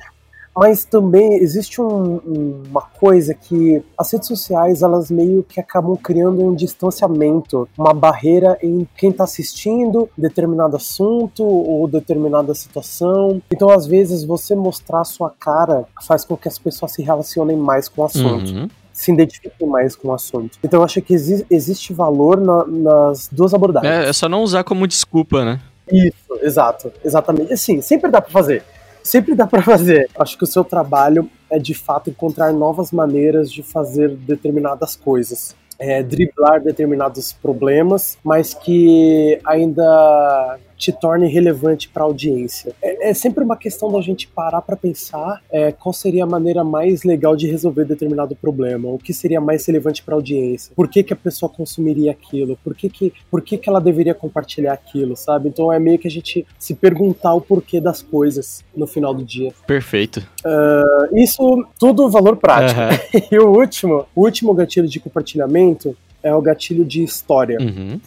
[0.57, 5.97] Mas também existe um- um- uma coisa que as redes sociais elas meio que acabam
[5.97, 13.41] criando um distanciamento, uma barreira em quem está assistindo determinado assunto ou determinada situação.
[13.51, 17.57] Então, às vezes, você mostrar a sua cara faz com que as pessoas se relacionem
[17.57, 18.69] mais com o assunto Uhum.
[18.93, 20.59] se identifiquem mais com o assunto.
[20.63, 23.91] Então eu acho que exi- existe valor na- nas duas abordagens.
[24.07, 25.61] É, é só não usar como desculpa, né?
[25.93, 27.53] Isso, exato, exatamente.
[27.53, 28.63] Assim, sempre dá pra fazer.
[29.03, 30.09] Sempre dá pra fazer.
[30.19, 35.57] Acho que o seu trabalho é de fato encontrar novas maneiras de fazer determinadas coisas.
[35.79, 42.73] É, driblar determinados problemas, mas que ainda te torne relevante para a audiência.
[42.83, 46.65] É, é, sempre uma questão da gente parar para pensar é, qual seria a maneira
[46.65, 50.89] mais legal de resolver determinado problema, o que seria mais relevante para a audiência, por
[50.89, 54.73] que, que a pessoa consumiria aquilo, por que, que, por que, que ela deveria compartilhar
[54.73, 55.51] aquilo, sabe?
[55.51, 59.23] Então é meio que a gente se perguntar o porquê das coisas no final do
[59.23, 59.53] dia.
[59.67, 60.27] Perfeito.
[60.43, 62.81] Uh, isso tudo valor prático.
[62.81, 63.21] Uhum.
[63.31, 67.59] e o último, o último gatilho de compartilhamento é o gatilho de história.
[67.61, 68.01] Uhum.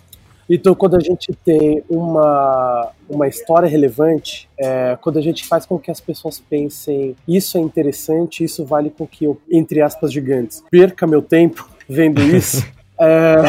[0.50, 5.80] Então, quando a gente tem uma, uma história relevante, é, quando a gente faz com
[5.80, 10.64] que as pessoas pensem isso é interessante, isso vale com que eu, entre aspas gigantes,
[10.70, 12.66] perca meu tempo vendo isso,
[13.00, 13.42] é,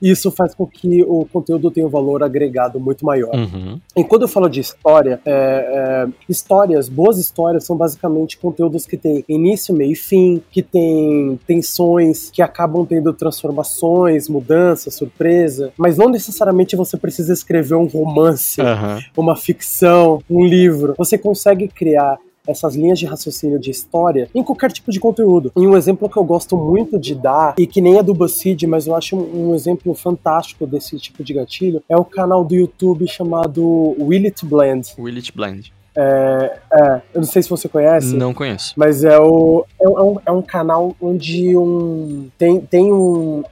[0.00, 3.34] isso faz com que o conteúdo tenha um valor agregado muito maior.
[3.34, 3.80] Uhum.
[3.96, 8.96] E quando eu falo de história, é, é, histórias, boas histórias são basicamente conteúdos que
[8.96, 15.96] têm início, meio e fim, que têm tensões, que acabam tendo transformações, mudanças, surpresa, mas
[15.96, 19.00] não necessariamente você precisa escrever um romance, uhum.
[19.16, 20.94] uma ficção, um livro.
[20.98, 25.52] Você consegue criar essas linhas de raciocínio de história em qualquer tipo de conteúdo.
[25.56, 28.66] E um exemplo que eu gosto muito de dar, e que nem é do BuzzFeed,
[28.66, 33.06] mas eu acho um exemplo fantástico desse tipo de gatilho, é o canal do YouTube
[33.08, 34.94] chamado Will It Blend.
[34.98, 35.72] Will It Blend.
[35.96, 38.14] É, é, eu não sei se você conhece.
[38.14, 38.74] Não conheço.
[38.76, 43.42] Mas é, o, é, um, é um canal onde um, tem, tem um,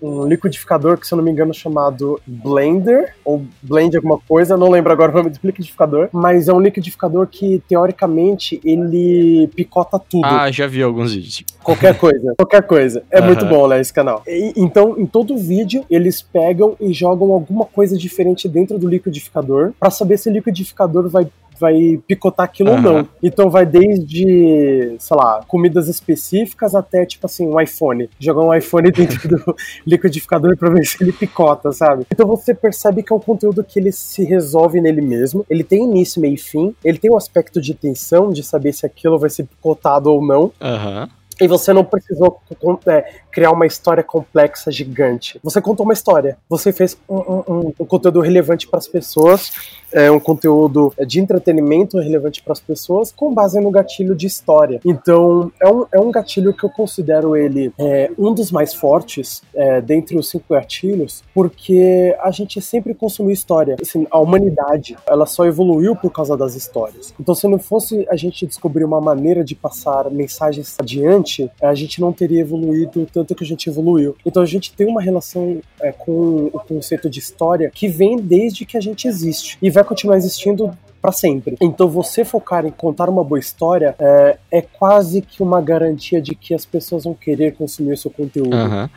[0.00, 4.56] um liquidificador que, se eu não me engano, é chamado Blender, ou Blend alguma coisa,
[4.56, 9.98] não lembro agora o nome do liquidificador, mas é um liquidificador que, teoricamente, ele picota
[9.98, 10.26] tudo.
[10.26, 11.44] Ah, já vi alguns vídeos.
[11.62, 13.02] Qualquer coisa, qualquer coisa.
[13.10, 13.26] É uhum.
[13.26, 14.22] muito bom, né, esse canal.
[14.26, 19.72] E, então, em todo vídeo, eles pegam e jogam alguma coisa diferente dentro do liquidificador
[19.78, 22.76] para saber se o liquidificador vai vai picotar aquilo uhum.
[22.76, 23.08] ou não.
[23.22, 28.08] Então vai desde, sei lá, comidas específicas até, tipo assim, um iPhone.
[28.18, 32.06] Jogar um iPhone dentro do liquidificador pra ver se ele picota, sabe?
[32.12, 35.44] Então você percebe que é um conteúdo que ele se resolve nele mesmo.
[35.48, 36.74] Ele tem início, meio e fim.
[36.84, 40.52] Ele tem um aspecto de tensão, de saber se aquilo vai ser picotado ou não.
[40.60, 41.02] Aham.
[41.02, 41.18] Uhum.
[41.40, 42.40] E você não precisou
[42.86, 45.38] é, criar uma história complexa, gigante.
[45.42, 46.36] Você contou uma história.
[46.48, 49.52] Você fez um, um, um conteúdo relevante para as pessoas,
[49.92, 54.80] é, um conteúdo de entretenimento relevante para as pessoas, com base no gatilho de história.
[54.84, 59.42] Então, é um, é um gatilho que eu considero ele é, um dos mais fortes
[59.54, 63.76] é, dentre os cinco gatilhos, porque a gente sempre consumiu história.
[63.80, 67.14] Assim, a humanidade, ela só evoluiu por causa das histórias.
[67.18, 72.00] Então, se não fosse a gente descobrir uma maneira de passar mensagens adiante, a gente
[72.00, 74.16] não teria evoluído tanto que a gente evoluiu.
[74.24, 78.64] Então, a gente tem uma relação é, com o conceito de história que vem desde
[78.64, 79.58] que a gente existe.
[79.62, 81.56] E vai continuar existindo para sempre.
[81.60, 86.34] Então você focar em contar uma boa história é, é, quase que uma garantia de
[86.34, 88.56] que as pessoas vão querer consumir o seu conteúdo.
[88.56, 88.88] Uhum.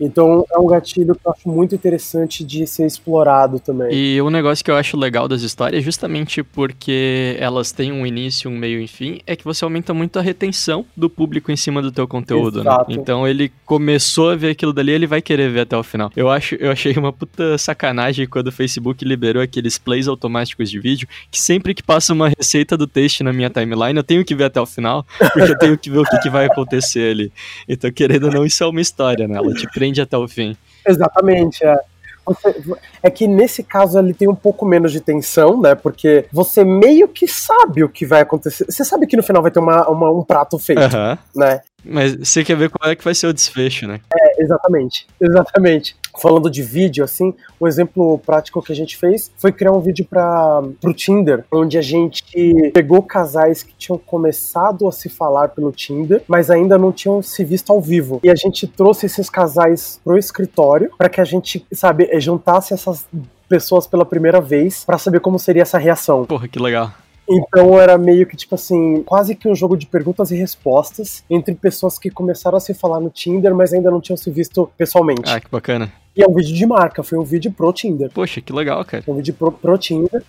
[0.00, 3.88] Então é um gatilho que eu acho muito interessante de ser explorado também.
[3.92, 8.50] E um negócio que eu acho legal das histórias, justamente porque elas têm um início,
[8.50, 11.56] um meio e um fim, é que você aumenta muito a retenção do público em
[11.56, 12.70] cima do teu conteúdo, né?
[12.88, 16.10] Então ele começou a ver aquilo dali, ele vai querer ver até o final.
[16.14, 20.78] Eu acho, eu achei uma puta sacanagem quando o Facebook liberou aqueles plays automáticos de
[20.78, 24.34] vídeo, que sempre que passa uma receita do texto na minha timeline, eu tenho que
[24.34, 27.32] ver até o final, porque eu tenho que ver o que, que vai acontecer ali.
[27.68, 29.36] Então, querendo ou não, isso é uma história, né?
[29.36, 30.56] Ela te prende até o fim.
[30.86, 31.78] Exatamente, é.
[32.26, 32.54] Você,
[33.02, 35.74] é que nesse caso ele tem um pouco menos de tensão, né?
[35.74, 38.64] Porque você meio que sabe o que vai acontecer.
[38.64, 41.18] Você sabe que no final vai ter uma, uma um prato feito, uhum.
[41.36, 41.60] né?
[41.84, 44.00] Mas você quer ver qual é que vai ser o desfecho, né?
[44.12, 45.06] É, exatamente.
[45.20, 45.96] Exatamente.
[46.20, 50.06] Falando de vídeo, assim, um exemplo prático que a gente fez foi criar um vídeo
[50.08, 52.24] para o Tinder, onde a gente
[52.72, 57.44] pegou casais que tinham começado a se falar pelo Tinder, mas ainda não tinham se
[57.44, 58.20] visto ao vivo.
[58.22, 63.06] E a gente trouxe esses casais pro escritório para que a gente, sabe, juntasse essas
[63.48, 66.24] pessoas pela primeira vez para saber como seria essa reação.
[66.24, 66.92] Porra, que legal.
[67.28, 71.54] Então era meio que, tipo assim, quase que um jogo de perguntas e respostas entre
[71.54, 75.22] pessoas que começaram a se falar no Tinder, mas ainda não tinham se visto pessoalmente.
[75.30, 75.92] Ah, que bacana.
[76.16, 78.10] E é um vídeo de marca, foi um vídeo pro Tinder.
[78.12, 79.02] Poxa, que legal, cara.
[79.02, 80.22] Foi um vídeo pro, pro Tinder.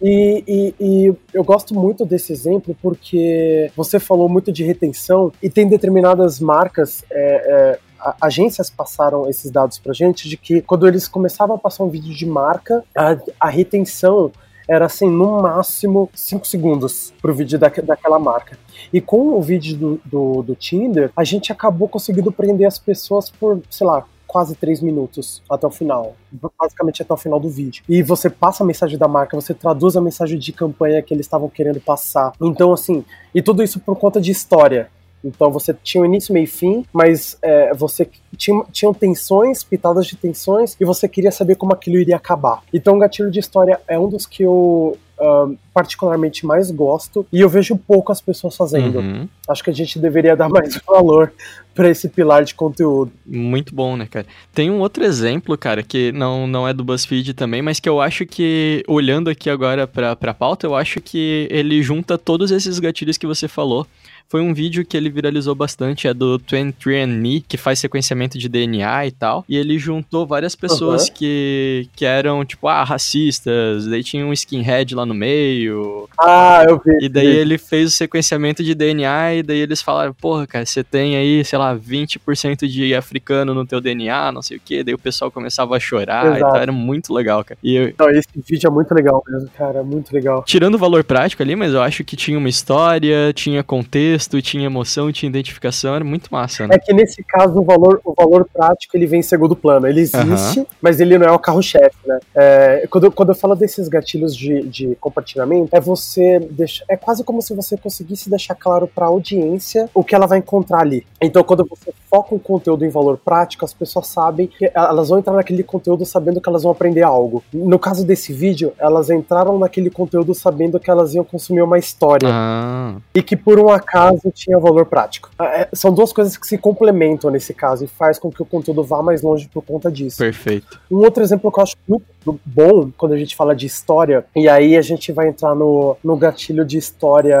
[0.00, 5.48] E, e, e, eu gosto muito desse exemplo porque você falou muito de retenção e
[5.48, 7.04] tem determinadas marcas.
[7.10, 7.78] É, é,
[8.20, 12.12] agências passaram esses dados pra gente de que quando eles começavam a passar um vídeo
[12.12, 14.32] de marca, a, a retenção
[14.68, 18.58] era assim, no máximo 5 segundos pro vídeo da, daquela marca.
[18.92, 23.30] E com o vídeo do, do, do Tinder, a gente acabou conseguindo prender as pessoas
[23.30, 26.16] por, sei lá, quase três minutos até o final,
[26.58, 27.84] basicamente até o final do vídeo.
[27.86, 31.26] E você passa a mensagem da marca, você traduz a mensagem de campanha que eles
[31.26, 32.32] estavam querendo passar.
[32.40, 34.88] Então, assim, e tudo isso por conta de história.
[35.24, 40.06] Então você tinha um início, meio e fim, mas é, você tinha, tinham tensões, pitadas
[40.06, 42.62] de tensões, e você queria saber como aquilo iria acabar.
[42.72, 47.48] Então, Gatilho de História é um dos que eu uh, particularmente mais gosto e eu
[47.48, 48.98] vejo pouco as pessoas fazendo.
[48.98, 49.28] Uhum.
[49.48, 51.32] Acho que a gente deveria dar mais valor
[51.74, 53.12] para esse pilar de conteúdo.
[53.24, 54.26] Muito bom, né, cara?
[54.52, 58.00] Tem um outro exemplo, cara, que não, não é do BuzzFeed também, mas que eu
[58.00, 62.78] acho que, olhando aqui agora pra, pra pauta, eu acho que ele junta todos esses
[62.78, 63.86] gatilhos que você falou.
[64.28, 69.06] Foi um vídeo que ele viralizou bastante, é do 23andMe, que faz sequenciamento de DNA
[69.06, 69.44] e tal.
[69.48, 71.14] E ele juntou várias pessoas Uhum.
[71.14, 76.08] que, que eram, tipo, ah, racistas, daí tinha um skinhead lá no meio.
[76.18, 77.04] Ah, eu vi.
[77.06, 80.82] E daí ele fez o sequenciamento de DNA e daí eles falaram, porra, cara, você
[80.82, 84.82] tem aí, sei lá, 20% de africano no teu DNA, não sei o quê.
[84.82, 86.52] Daí o pessoal começava a chorar e Exato.
[86.52, 87.58] tal, era muito legal, cara.
[87.62, 90.42] E eu, Não, esse vídeo é muito legal mesmo, cara, é muito legal.
[90.46, 94.66] Tirando o valor prático ali, mas eu acho que tinha uma história, tinha contexto, tinha
[94.66, 96.74] emoção, tinha identificação, era muito massa, né?
[96.74, 99.86] É que nesse caso o valor, o valor prático ele vem em segundo plano.
[99.86, 100.66] Ele existe, Aham.
[100.80, 102.18] mas ele não é o carro-chefe, né?
[102.34, 106.84] É, quando, eu- quando eu falo desses gatilhos de, de compartilhamento, é você deixar.
[106.88, 110.80] É quase como se você conseguisse deixar claro pra audiência o que ela vai encontrar
[110.80, 111.06] ali.
[111.20, 115.18] Então, quando você foca um conteúdo em valor prático, as pessoas sabem que elas vão
[115.18, 117.42] entrar naquele conteúdo sabendo que elas vão aprender algo.
[117.52, 122.28] No caso desse vídeo, elas entraram naquele conteúdo sabendo que elas iam consumir uma história
[122.30, 124.01] Ah, e que por um acaso
[124.34, 125.30] tinha valor prático.
[125.40, 128.82] É, são duas coisas que se complementam nesse caso e faz com que o conteúdo
[128.82, 130.18] vá mais longe por conta disso.
[130.18, 130.80] perfeito.
[130.90, 134.48] Um outro exemplo que eu acho muito bom quando a gente fala de história, e
[134.48, 137.38] aí a gente vai entrar no, no gatilho de história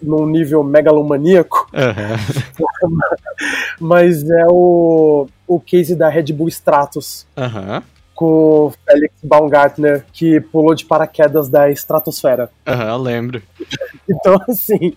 [0.00, 2.16] num nível megalomaníaco, Aham.
[3.80, 7.82] mas é o, o case da Red Bull Stratos Aham.
[8.18, 12.50] Com o Felix Baumgartner, que pulou de paraquedas da estratosfera.
[12.66, 13.42] Aham, eu lembro.
[14.10, 14.92] Então, assim,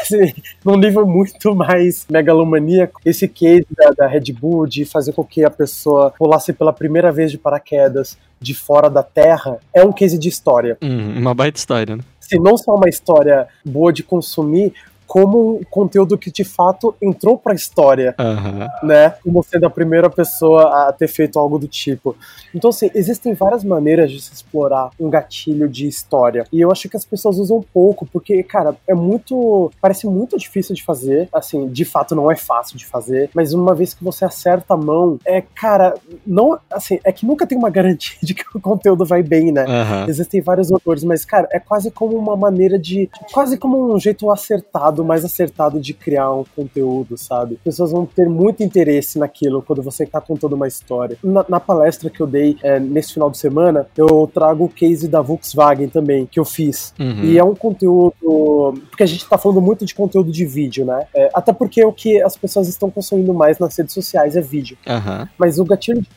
[0.00, 0.32] assim,
[0.64, 5.44] num nível muito mais megalomaníaco, esse case da, da Red Bull de fazer com que
[5.44, 10.16] a pessoa pulasse pela primeira vez de paraquedas de fora da Terra é um case
[10.16, 10.78] de história.
[10.80, 12.02] Hum, uma baita história, né?
[12.20, 14.72] Se não só uma história boa de consumir,
[15.12, 18.66] como um conteúdo que de fato entrou pra história, Aham.
[18.82, 19.10] né?
[19.22, 22.16] Como sendo a primeira pessoa a ter feito algo do tipo.
[22.54, 26.46] Então, assim, existem várias maneiras de se explorar um gatilho de história.
[26.50, 29.70] E eu acho que as pessoas usam pouco, porque, cara, é muito.
[29.82, 31.28] Parece muito difícil de fazer.
[31.30, 33.28] Assim, de fato não é fácil de fazer.
[33.34, 35.92] Mas uma vez que você acerta a mão, é, cara,
[36.26, 36.58] não.
[36.70, 39.66] Assim, é que nunca tem uma garantia de que o conteúdo vai bem, né?
[39.68, 40.06] Aham.
[40.08, 43.10] Existem vários autores, mas, cara, é quase como uma maneira de.
[43.30, 47.54] Quase como um jeito acertado, mais acertado de criar um conteúdo, sabe?
[47.54, 51.16] As pessoas vão ter muito interesse naquilo quando você tá contando uma história.
[51.22, 55.08] Na, na palestra que eu dei é, nesse final de semana, eu trago o case
[55.08, 56.94] da Volkswagen também, que eu fiz.
[56.98, 57.24] Uhum.
[57.24, 58.74] E é um conteúdo.
[58.90, 61.06] Porque a gente tá falando muito de conteúdo de vídeo, né?
[61.14, 64.76] É, até porque o que as pessoas estão consumindo mais nas redes sociais é vídeo.
[64.86, 65.28] Aham.
[65.38, 66.08] Mas o gatilho de,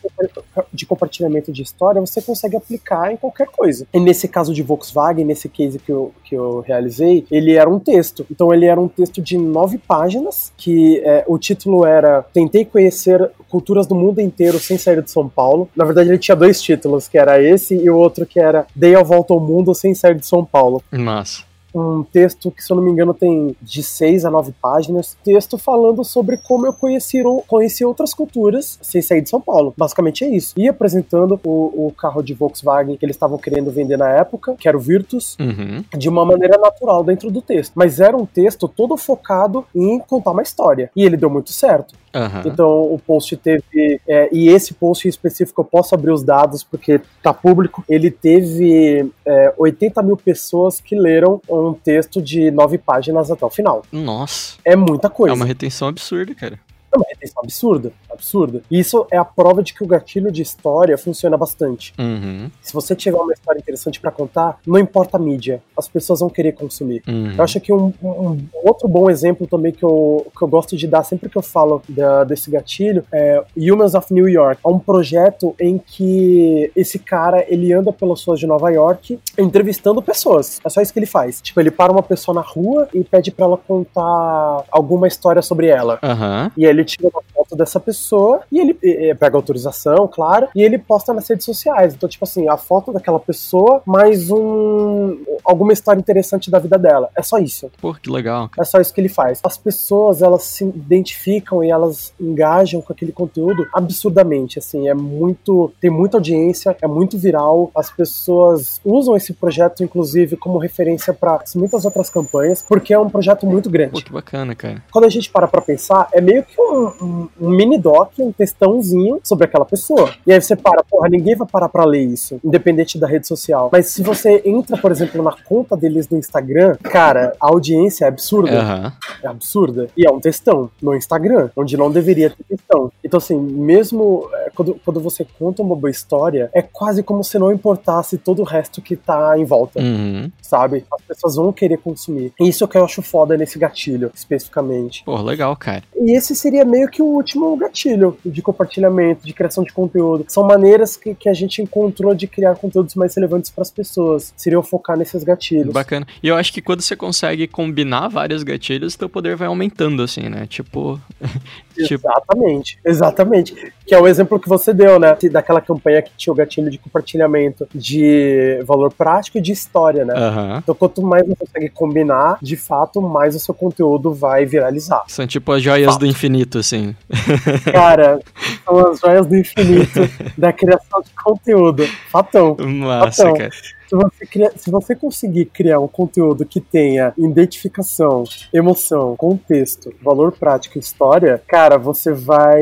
[0.73, 3.87] de compartilhamento de história você consegue aplicar em qualquer coisa.
[3.93, 7.79] E nesse caso de Volkswagen, nesse case que eu, que eu realizei, ele era um
[7.79, 8.25] texto.
[8.29, 13.31] Então ele era um texto de nove páginas, que é, o título era Tentei conhecer
[13.49, 15.69] culturas do mundo inteiro sem sair de São Paulo.
[15.75, 18.95] Na verdade, ele tinha dois títulos, que era esse e o outro que era Dei
[18.95, 21.43] a volta ao mundo sem sair de São Paulo Massa.
[21.75, 25.17] Um texto que, se eu não me engano, tem de seis a nove páginas.
[25.23, 29.73] Texto falando sobre como eu conheci, conheci outras culturas sem sair de São Paulo.
[29.77, 30.53] Basicamente é isso.
[30.57, 34.67] E apresentando o, o carro de Volkswagen que eles estavam querendo vender na época, que
[34.67, 35.83] era o Virtus, Uhum.
[35.97, 37.73] de uma maneira natural dentro do texto.
[37.75, 40.89] Mas era um texto todo focado em contar uma história.
[40.95, 41.93] E ele deu muito certo.
[42.15, 42.43] Aham.
[42.45, 43.99] Então o post teve.
[44.07, 47.83] é, e esse post em específico eu posso abrir os dados porque tá público.
[47.89, 53.49] Ele teve é, 80 mil pessoas que leram um texto de nove páginas até o
[53.49, 53.83] final.
[53.91, 54.55] Nossa.
[54.63, 55.35] É muita É coisa.
[55.35, 56.57] uma retenção absurda, cara.
[56.93, 57.91] É uma retenção absurda.
[58.15, 58.61] Absurda.
[58.71, 61.93] E isso é a prova de que o gatilho de história funciona bastante.
[61.99, 62.49] Uhum.
[62.61, 66.29] Se você tiver uma história interessante pra contar, não importa a mídia, as pessoas vão
[66.29, 67.03] querer consumir.
[67.07, 67.33] Uhum.
[67.37, 70.87] Eu acho que um, um outro bom exemplo também que eu, que eu gosto de
[70.87, 74.59] dar sempre que eu falo da- desse gatilho é Humans of New York.
[74.65, 80.01] É um projeto em que esse cara ele anda pelas ruas de Nova York entrevistando
[80.01, 80.59] pessoas.
[80.63, 81.41] É só isso que ele faz.
[81.41, 85.67] Tipo, ele para uma pessoa na rua e pede pra ela contar alguma história sobre
[85.67, 85.99] ela.
[86.01, 86.51] Aham.
[86.57, 90.07] E aí ele tira uma foto dessa pessoa pessoa e ele e, e, pega autorização,
[90.07, 91.95] claro, e ele posta nas redes sociais.
[91.95, 97.09] Então, tipo assim, a foto daquela pessoa mais um alguma história interessante da vida dela.
[97.15, 97.71] É só isso.
[97.79, 98.49] Pô, que legal.
[98.59, 99.39] É só isso que ele faz.
[99.43, 105.71] As pessoas, elas se identificam e elas engajam com aquele conteúdo absurdamente, assim, é muito,
[105.79, 107.71] tem muita audiência, é muito viral.
[107.75, 113.09] As pessoas usam esse projeto inclusive como referência para muitas outras campanhas, porque é um
[113.09, 113.91] projeto muito grande.
[113.91, 114.83] Pô, que bacana, cara.
[114.91, 118.31] Quando a gente para pra pensar, é meio que um, um, um mini doc, um
[118.31, 120.11] textãozinho sobre aquela pessoa.
[120.25, 123.69] E aí você para, porra, ninguém vai parar pra ler isso, independente da rede social.
[123.71, 128.07] Mas se você entra, por exemplo, na conta deles no Instagram, cara, a audiência é
[128.07, 128.59] absurda.
[128.59, 128.93] Aham.
[129.23, 129.87] É absurda.
[129.97, 132.91] E é um textão no Instagram, onde não deveria ter textão.
[133.03, 137.37] Então, assim, mesmo é, quando, quando você conta uma boa história, é quase como se
[137.39, 140.31] não importasse todo o resto que tá em volta, Uhum.
[140.41, 140.85] sabe?
[140.91, 142.33] As pessoas vão querer consumir.
[142.39, 145.03] E isso é o que eu acho foda nesse gatilho, especificamente.
[145.05, 145.83] Pô, legal, cara.
[145.95, 147.84] E esse seria meio que o último gatilho
[148.25, 150.25] de compartilhamento, de criação de conteúdo.
[150.27, 154.33] São maneiras que, que a gente encontrou de criar conteúdos mais relevantes para as pessoas.
[154.35, 155.73] Seriam focar nesses gatilhos.
[155.73, 156.07] Bacana.
[156.21, 160.29] E eu acho que quando você consegue combinar vários gatilhos, teu poder vai aumentando, assim,
[160.29, 160.45] né?
[160.47, 160.99] Tipo.
[161.85, 163.73] tipo Exatamente, exatamente.
[163.85, 165.15] Que é o exemplo que você deu, né?
[165.31, 170.13] Daquela campanha que tinha o gatilho de compartilhamento de valor prático e de história, né?
[170.15, 170.59] aham.
[170.63, 175.03] Então, quanto mais você consegue combinar, de fato, mais o seu conteúdo vai viralizar.
[175.07, 176.95] São tipo as joias do infinito, assim.
[177.75, 178.19] Cara,
[178.63, 181.85] são as joias do infinito da criação de conteúdo.
[182.09, 182.55] Fatão.
[182.59, 183.51] Massa, Então, cara.
[183.87, 188.23] Se você, cria- se você conseguir criar um conteúdo que tenha identificação,
[188.53, 192.61] emoção, contexto, valor prático e história, cara, você vai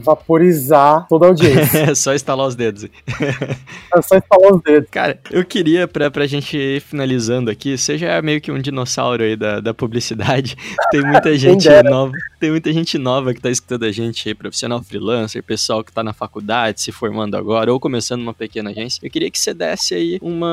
[0.00, 1.90] vaporizar toda a audiência.
[1.90, 2.84] É só estalar os dedos.
[3.94, 4.88] é só instalar os dedos.
[4.90, 9.36] Cara, eu queria, pra, pra gente ir finalizando aqui, seja meio que um dinossauro aí
[9.36, 10.56] da, da publicidade.
[10.90, 12.12] Tem muita gente nova.
[12.40, 16.02] Tem muita gente nova que tá escutando a gente aí, profissional freelancer, pessoal que tá
[16.02, 19.00] na faculdade, se formando agora, ou começando uma pequena agência.
[19.02, 20.43] Eu queria que você desse aí uma,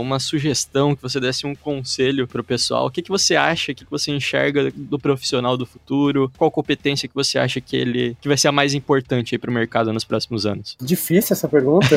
[0.00, 2.86] uma sugestão, que você desse um conselho pro pessoal.
[2.86, 6.30] O que, que você acha, o que, que você enxerga do profissional do futuro?
[6.36, 9.52] Qual competência que você acha que ele que vai ser a mais importante aí pro
[9.52, 10.76] mercado nos próximos anos?
[10.80, 11.86] Difícil essa pergunta.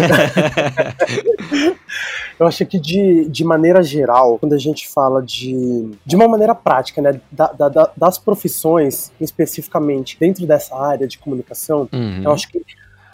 [2.39, 6.53] Eu acho que de, de maneira geral, quando a gente fala de, de uma maneira
[6.53, 12.22] prática, né, da- da- das profissões especificamente dentro dessa área de comunicação, Uhum.
[12.24, 12.61] eu acho que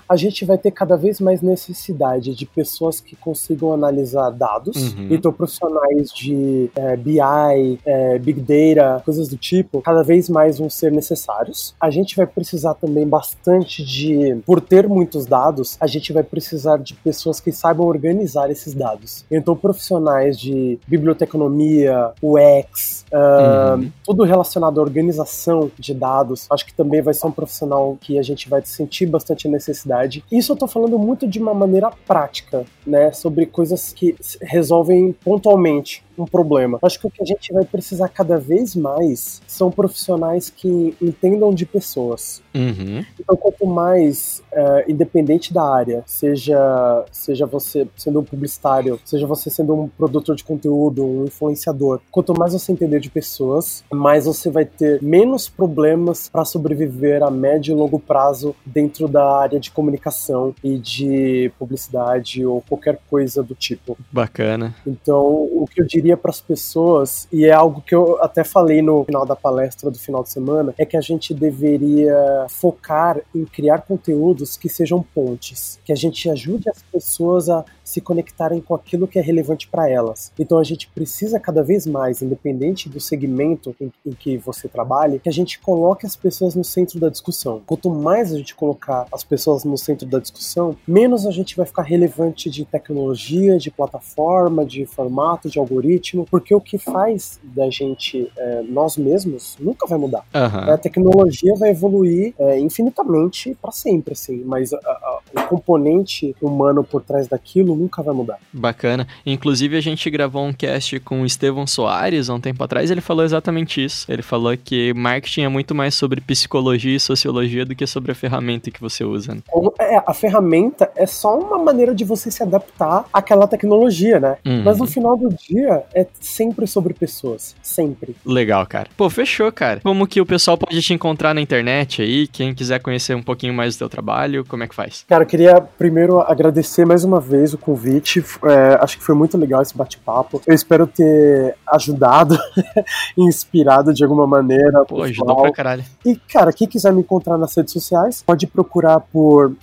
[0.08, 4.94] a gente vai ter cada vez mais necessidade de pessoas que consigam analisar dados.
[4.94, 5.08] Uhum.
[5.12, 10.70] Então, profissionais de eh, BI, eh, Big Data, coisas do tipo, cada vez mais vão
[10.70, 11.76] ser necessários.
[11.80, 16.78] A gente vai precisar também bastante de, por ter muitos dados, a gente vai precisar
[16.78, 19.26] de pessoas que saibam organizar esses dados.
[19.30, 23.92] Então, profissionais de biblioteconomia, UX, ah, Uhum.
[24.04, 28.22] tudo relacionado à organização de dados, acho que também vai ser um profissional que a
[28.22, 29.93] gente vai sentir bastante necessidade.
[30.32, 36.04] Isso eu tô falando muito de uma maneira prática, né, sobre coisas que resolvem pontualmente
[36.18, 36.80] um problema.
[36.82, 41.54] Acho que o que a gente vai precisar cada vez mais são profissionais que entendam
[41.54, 42.42] de pessoas.
[42.54, 43.04] Uhum.
[43.20, 49.50] Então, quanto mais eh, independente da área, seja, seja você sendo um publicitário, seja você
[49.50, 54.50] sendo um produtor de conteúdo, um influenciador, quanto mais você entender de pessoas, mais você
[54.50, 59.72] vai ter menos problemas para sobreviver a médio e longo prazo dentro da área de
[59.72, 63.98] comunicação e de publicidade ou qualquer coisa do tipo.
[64.12, 64.76] Bacana.
[64.86, 68.82] Então, o que eu diria para as pessoas, e é algo que eu até falei
[68.82, 73.46] no final da palestra do final de semana, é que a gente deveria focar em
[73.46, 78.74] criar conteúdos que sejam pontes, que a gente ajude as pessoas a se conectarem com
[78.76, 80.32] aquilo que é relevante para elas.
[80.40, 85.20] Então, a gente precisa cada vez mais, independente do segmento em, em que você trabalhe,
[85.20, 87.62] que a gente coloque as pessoas no centro da discussão.
[87.66, 91.66] Quanto mais a gente colocar as pessoas no centro da discussão, menos a gente vai
[91.66, 97.70] ficar relevante de tecnologia, de plataforma, de formato, de algoritmo, porque o que faz da
[97.70, 100.26] gente é, nós mesmos nunca vai mudar.
[100.34, 100.74] Aham.
[100.74, 106.84] A tecnologia vai evoluir é, infinitamente para sempre, assim, mas a- a- o componente humano
[106.84, 108.38] por trás daquilo nunca vai mudar.
[108.52, 109.08] Bacana.
[109.26, 112.92] Inclusive, a gente gravou um cast com o Estevão Soares há um tempo atrás.
[112.92, 114.06] Ele falou exatamente isso.
[114.12, 118.16] Ele falou que marketing é muito mais sobre psicologia e sociologia do que sobre a
[118.16, 119.36] ferramenta que você usa.
[119.36, 119.42] né?
[119.80, 124.38] É, a ferramenta é só uma maneira de você se adaptar àquela tecnologia, né?
[124.46, 124.64] Uhum.
[124.64, 128.16] Mas no final do dia é sempre sobre pessoas, sempre.
[128.26, 128.90] Legal, cara.
[128.96, 129.80] Pô, fechou, cara.
[129.82, 132.28] Como que o pessoal pode te encontrar na internet aí?
[132.28, 135.06] Quem quiser conhecer um pouquinho mais do teu trabalho, como é que faz?
[135.08, 138.24] Cara, eu queria primeiro agradecer mais uma vez o convite.
[138.44, 140.42] É, acho que foi muito legal esse bate-papo.
[140.46, 142.38] Eu espero ter ajudado,
[143.18, 144.86] inspirado de alguma maneira.
[144.86, 145.84] Pô, ajudou pra caralho.
[146.06, 149.56] E, cara, quem quiser me encontrar nas redes sociais, pode procurar por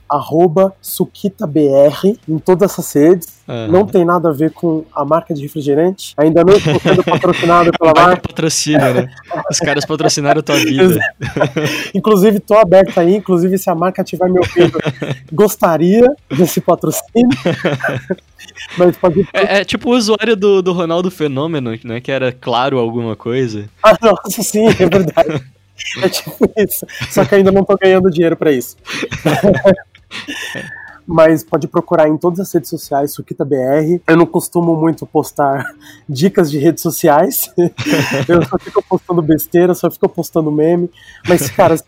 [0.81, 3.41] SuquitaBR em todas essas redes.
[3.47, 3.69] Uhum.
[3.69, 6.15] Não tem nada a ver com a marca de refrigerante.
[6.17, 8.23] Ainda não estou sendo patrocinado pela marca.
[8.29, 9.09] patrocínio, né?
[9.51, 11.01] Os caras patrocinaram a tua vida.
[11.95, 13.17] inclusive, tô aberto aí.
[13.17, 14.79] Inclusive, se a marca tiver me ouvindo,
[15.33, 17.29] gostaria desse patrocínio.
[18.77, 19.29] Mas pode...
[19.33, 22.01] é, é, tipo o usuário do, do Ronaldo Fenômeno, né?
[22.01, 23.69] Que era claro alguma coisa.
[23.83, 25.43] Ah, nossa, sim, é verdade.
[26.03, 26.87] É tipo isso.
[27.09, 28.77] Só que ainda não tô ganhando dinheiro para isso.
[31.07, 34.01] mas pode procurar em todas as redes sociais, Suquita BR.
[34.07, 35.65] Eu não costumo muito postar
[36.09, 37.53] dicas de redes sociais.
[38.29, 40.91] eu só fico postando besteira, só fico postando meme.
[41.29, 41.85] Mas, cara, se,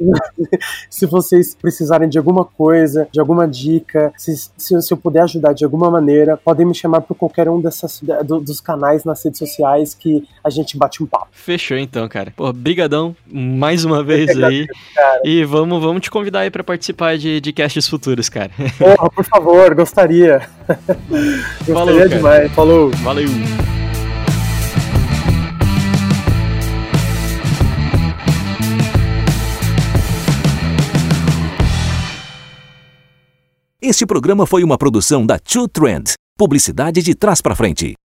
[0.91, 5.53] se vocês precisarem de alguma coisa, de alguma dica, se, se, se, eu puder ajudar
[5.53, 9.39] de alguma maneira, podem me chamar por qualquer um dessas, do, dos canais nas redes
[9.39, 11.29] sociais que a gente bate um papo.
[11.33, 12.33] Fechou então, cara.
[12.35, 14.67] Pô, brigadão mais uma vez aí.
[14.95, 15.21] Cara.
[15.25, 18.51] E vamos, vamos te convidar aí para participar de, de casts futuros, cara.
[18.79, 20.49] Porra, por favor, gostaria.
[21.67, 22.53] gostaria Falou, demais.
[22.53, 22.91] Falou.
[23.03, 23.29] Valeu.
[33.81, 37.95] Este programa foi uma produção da Two Trend, publicidade de trás para frente.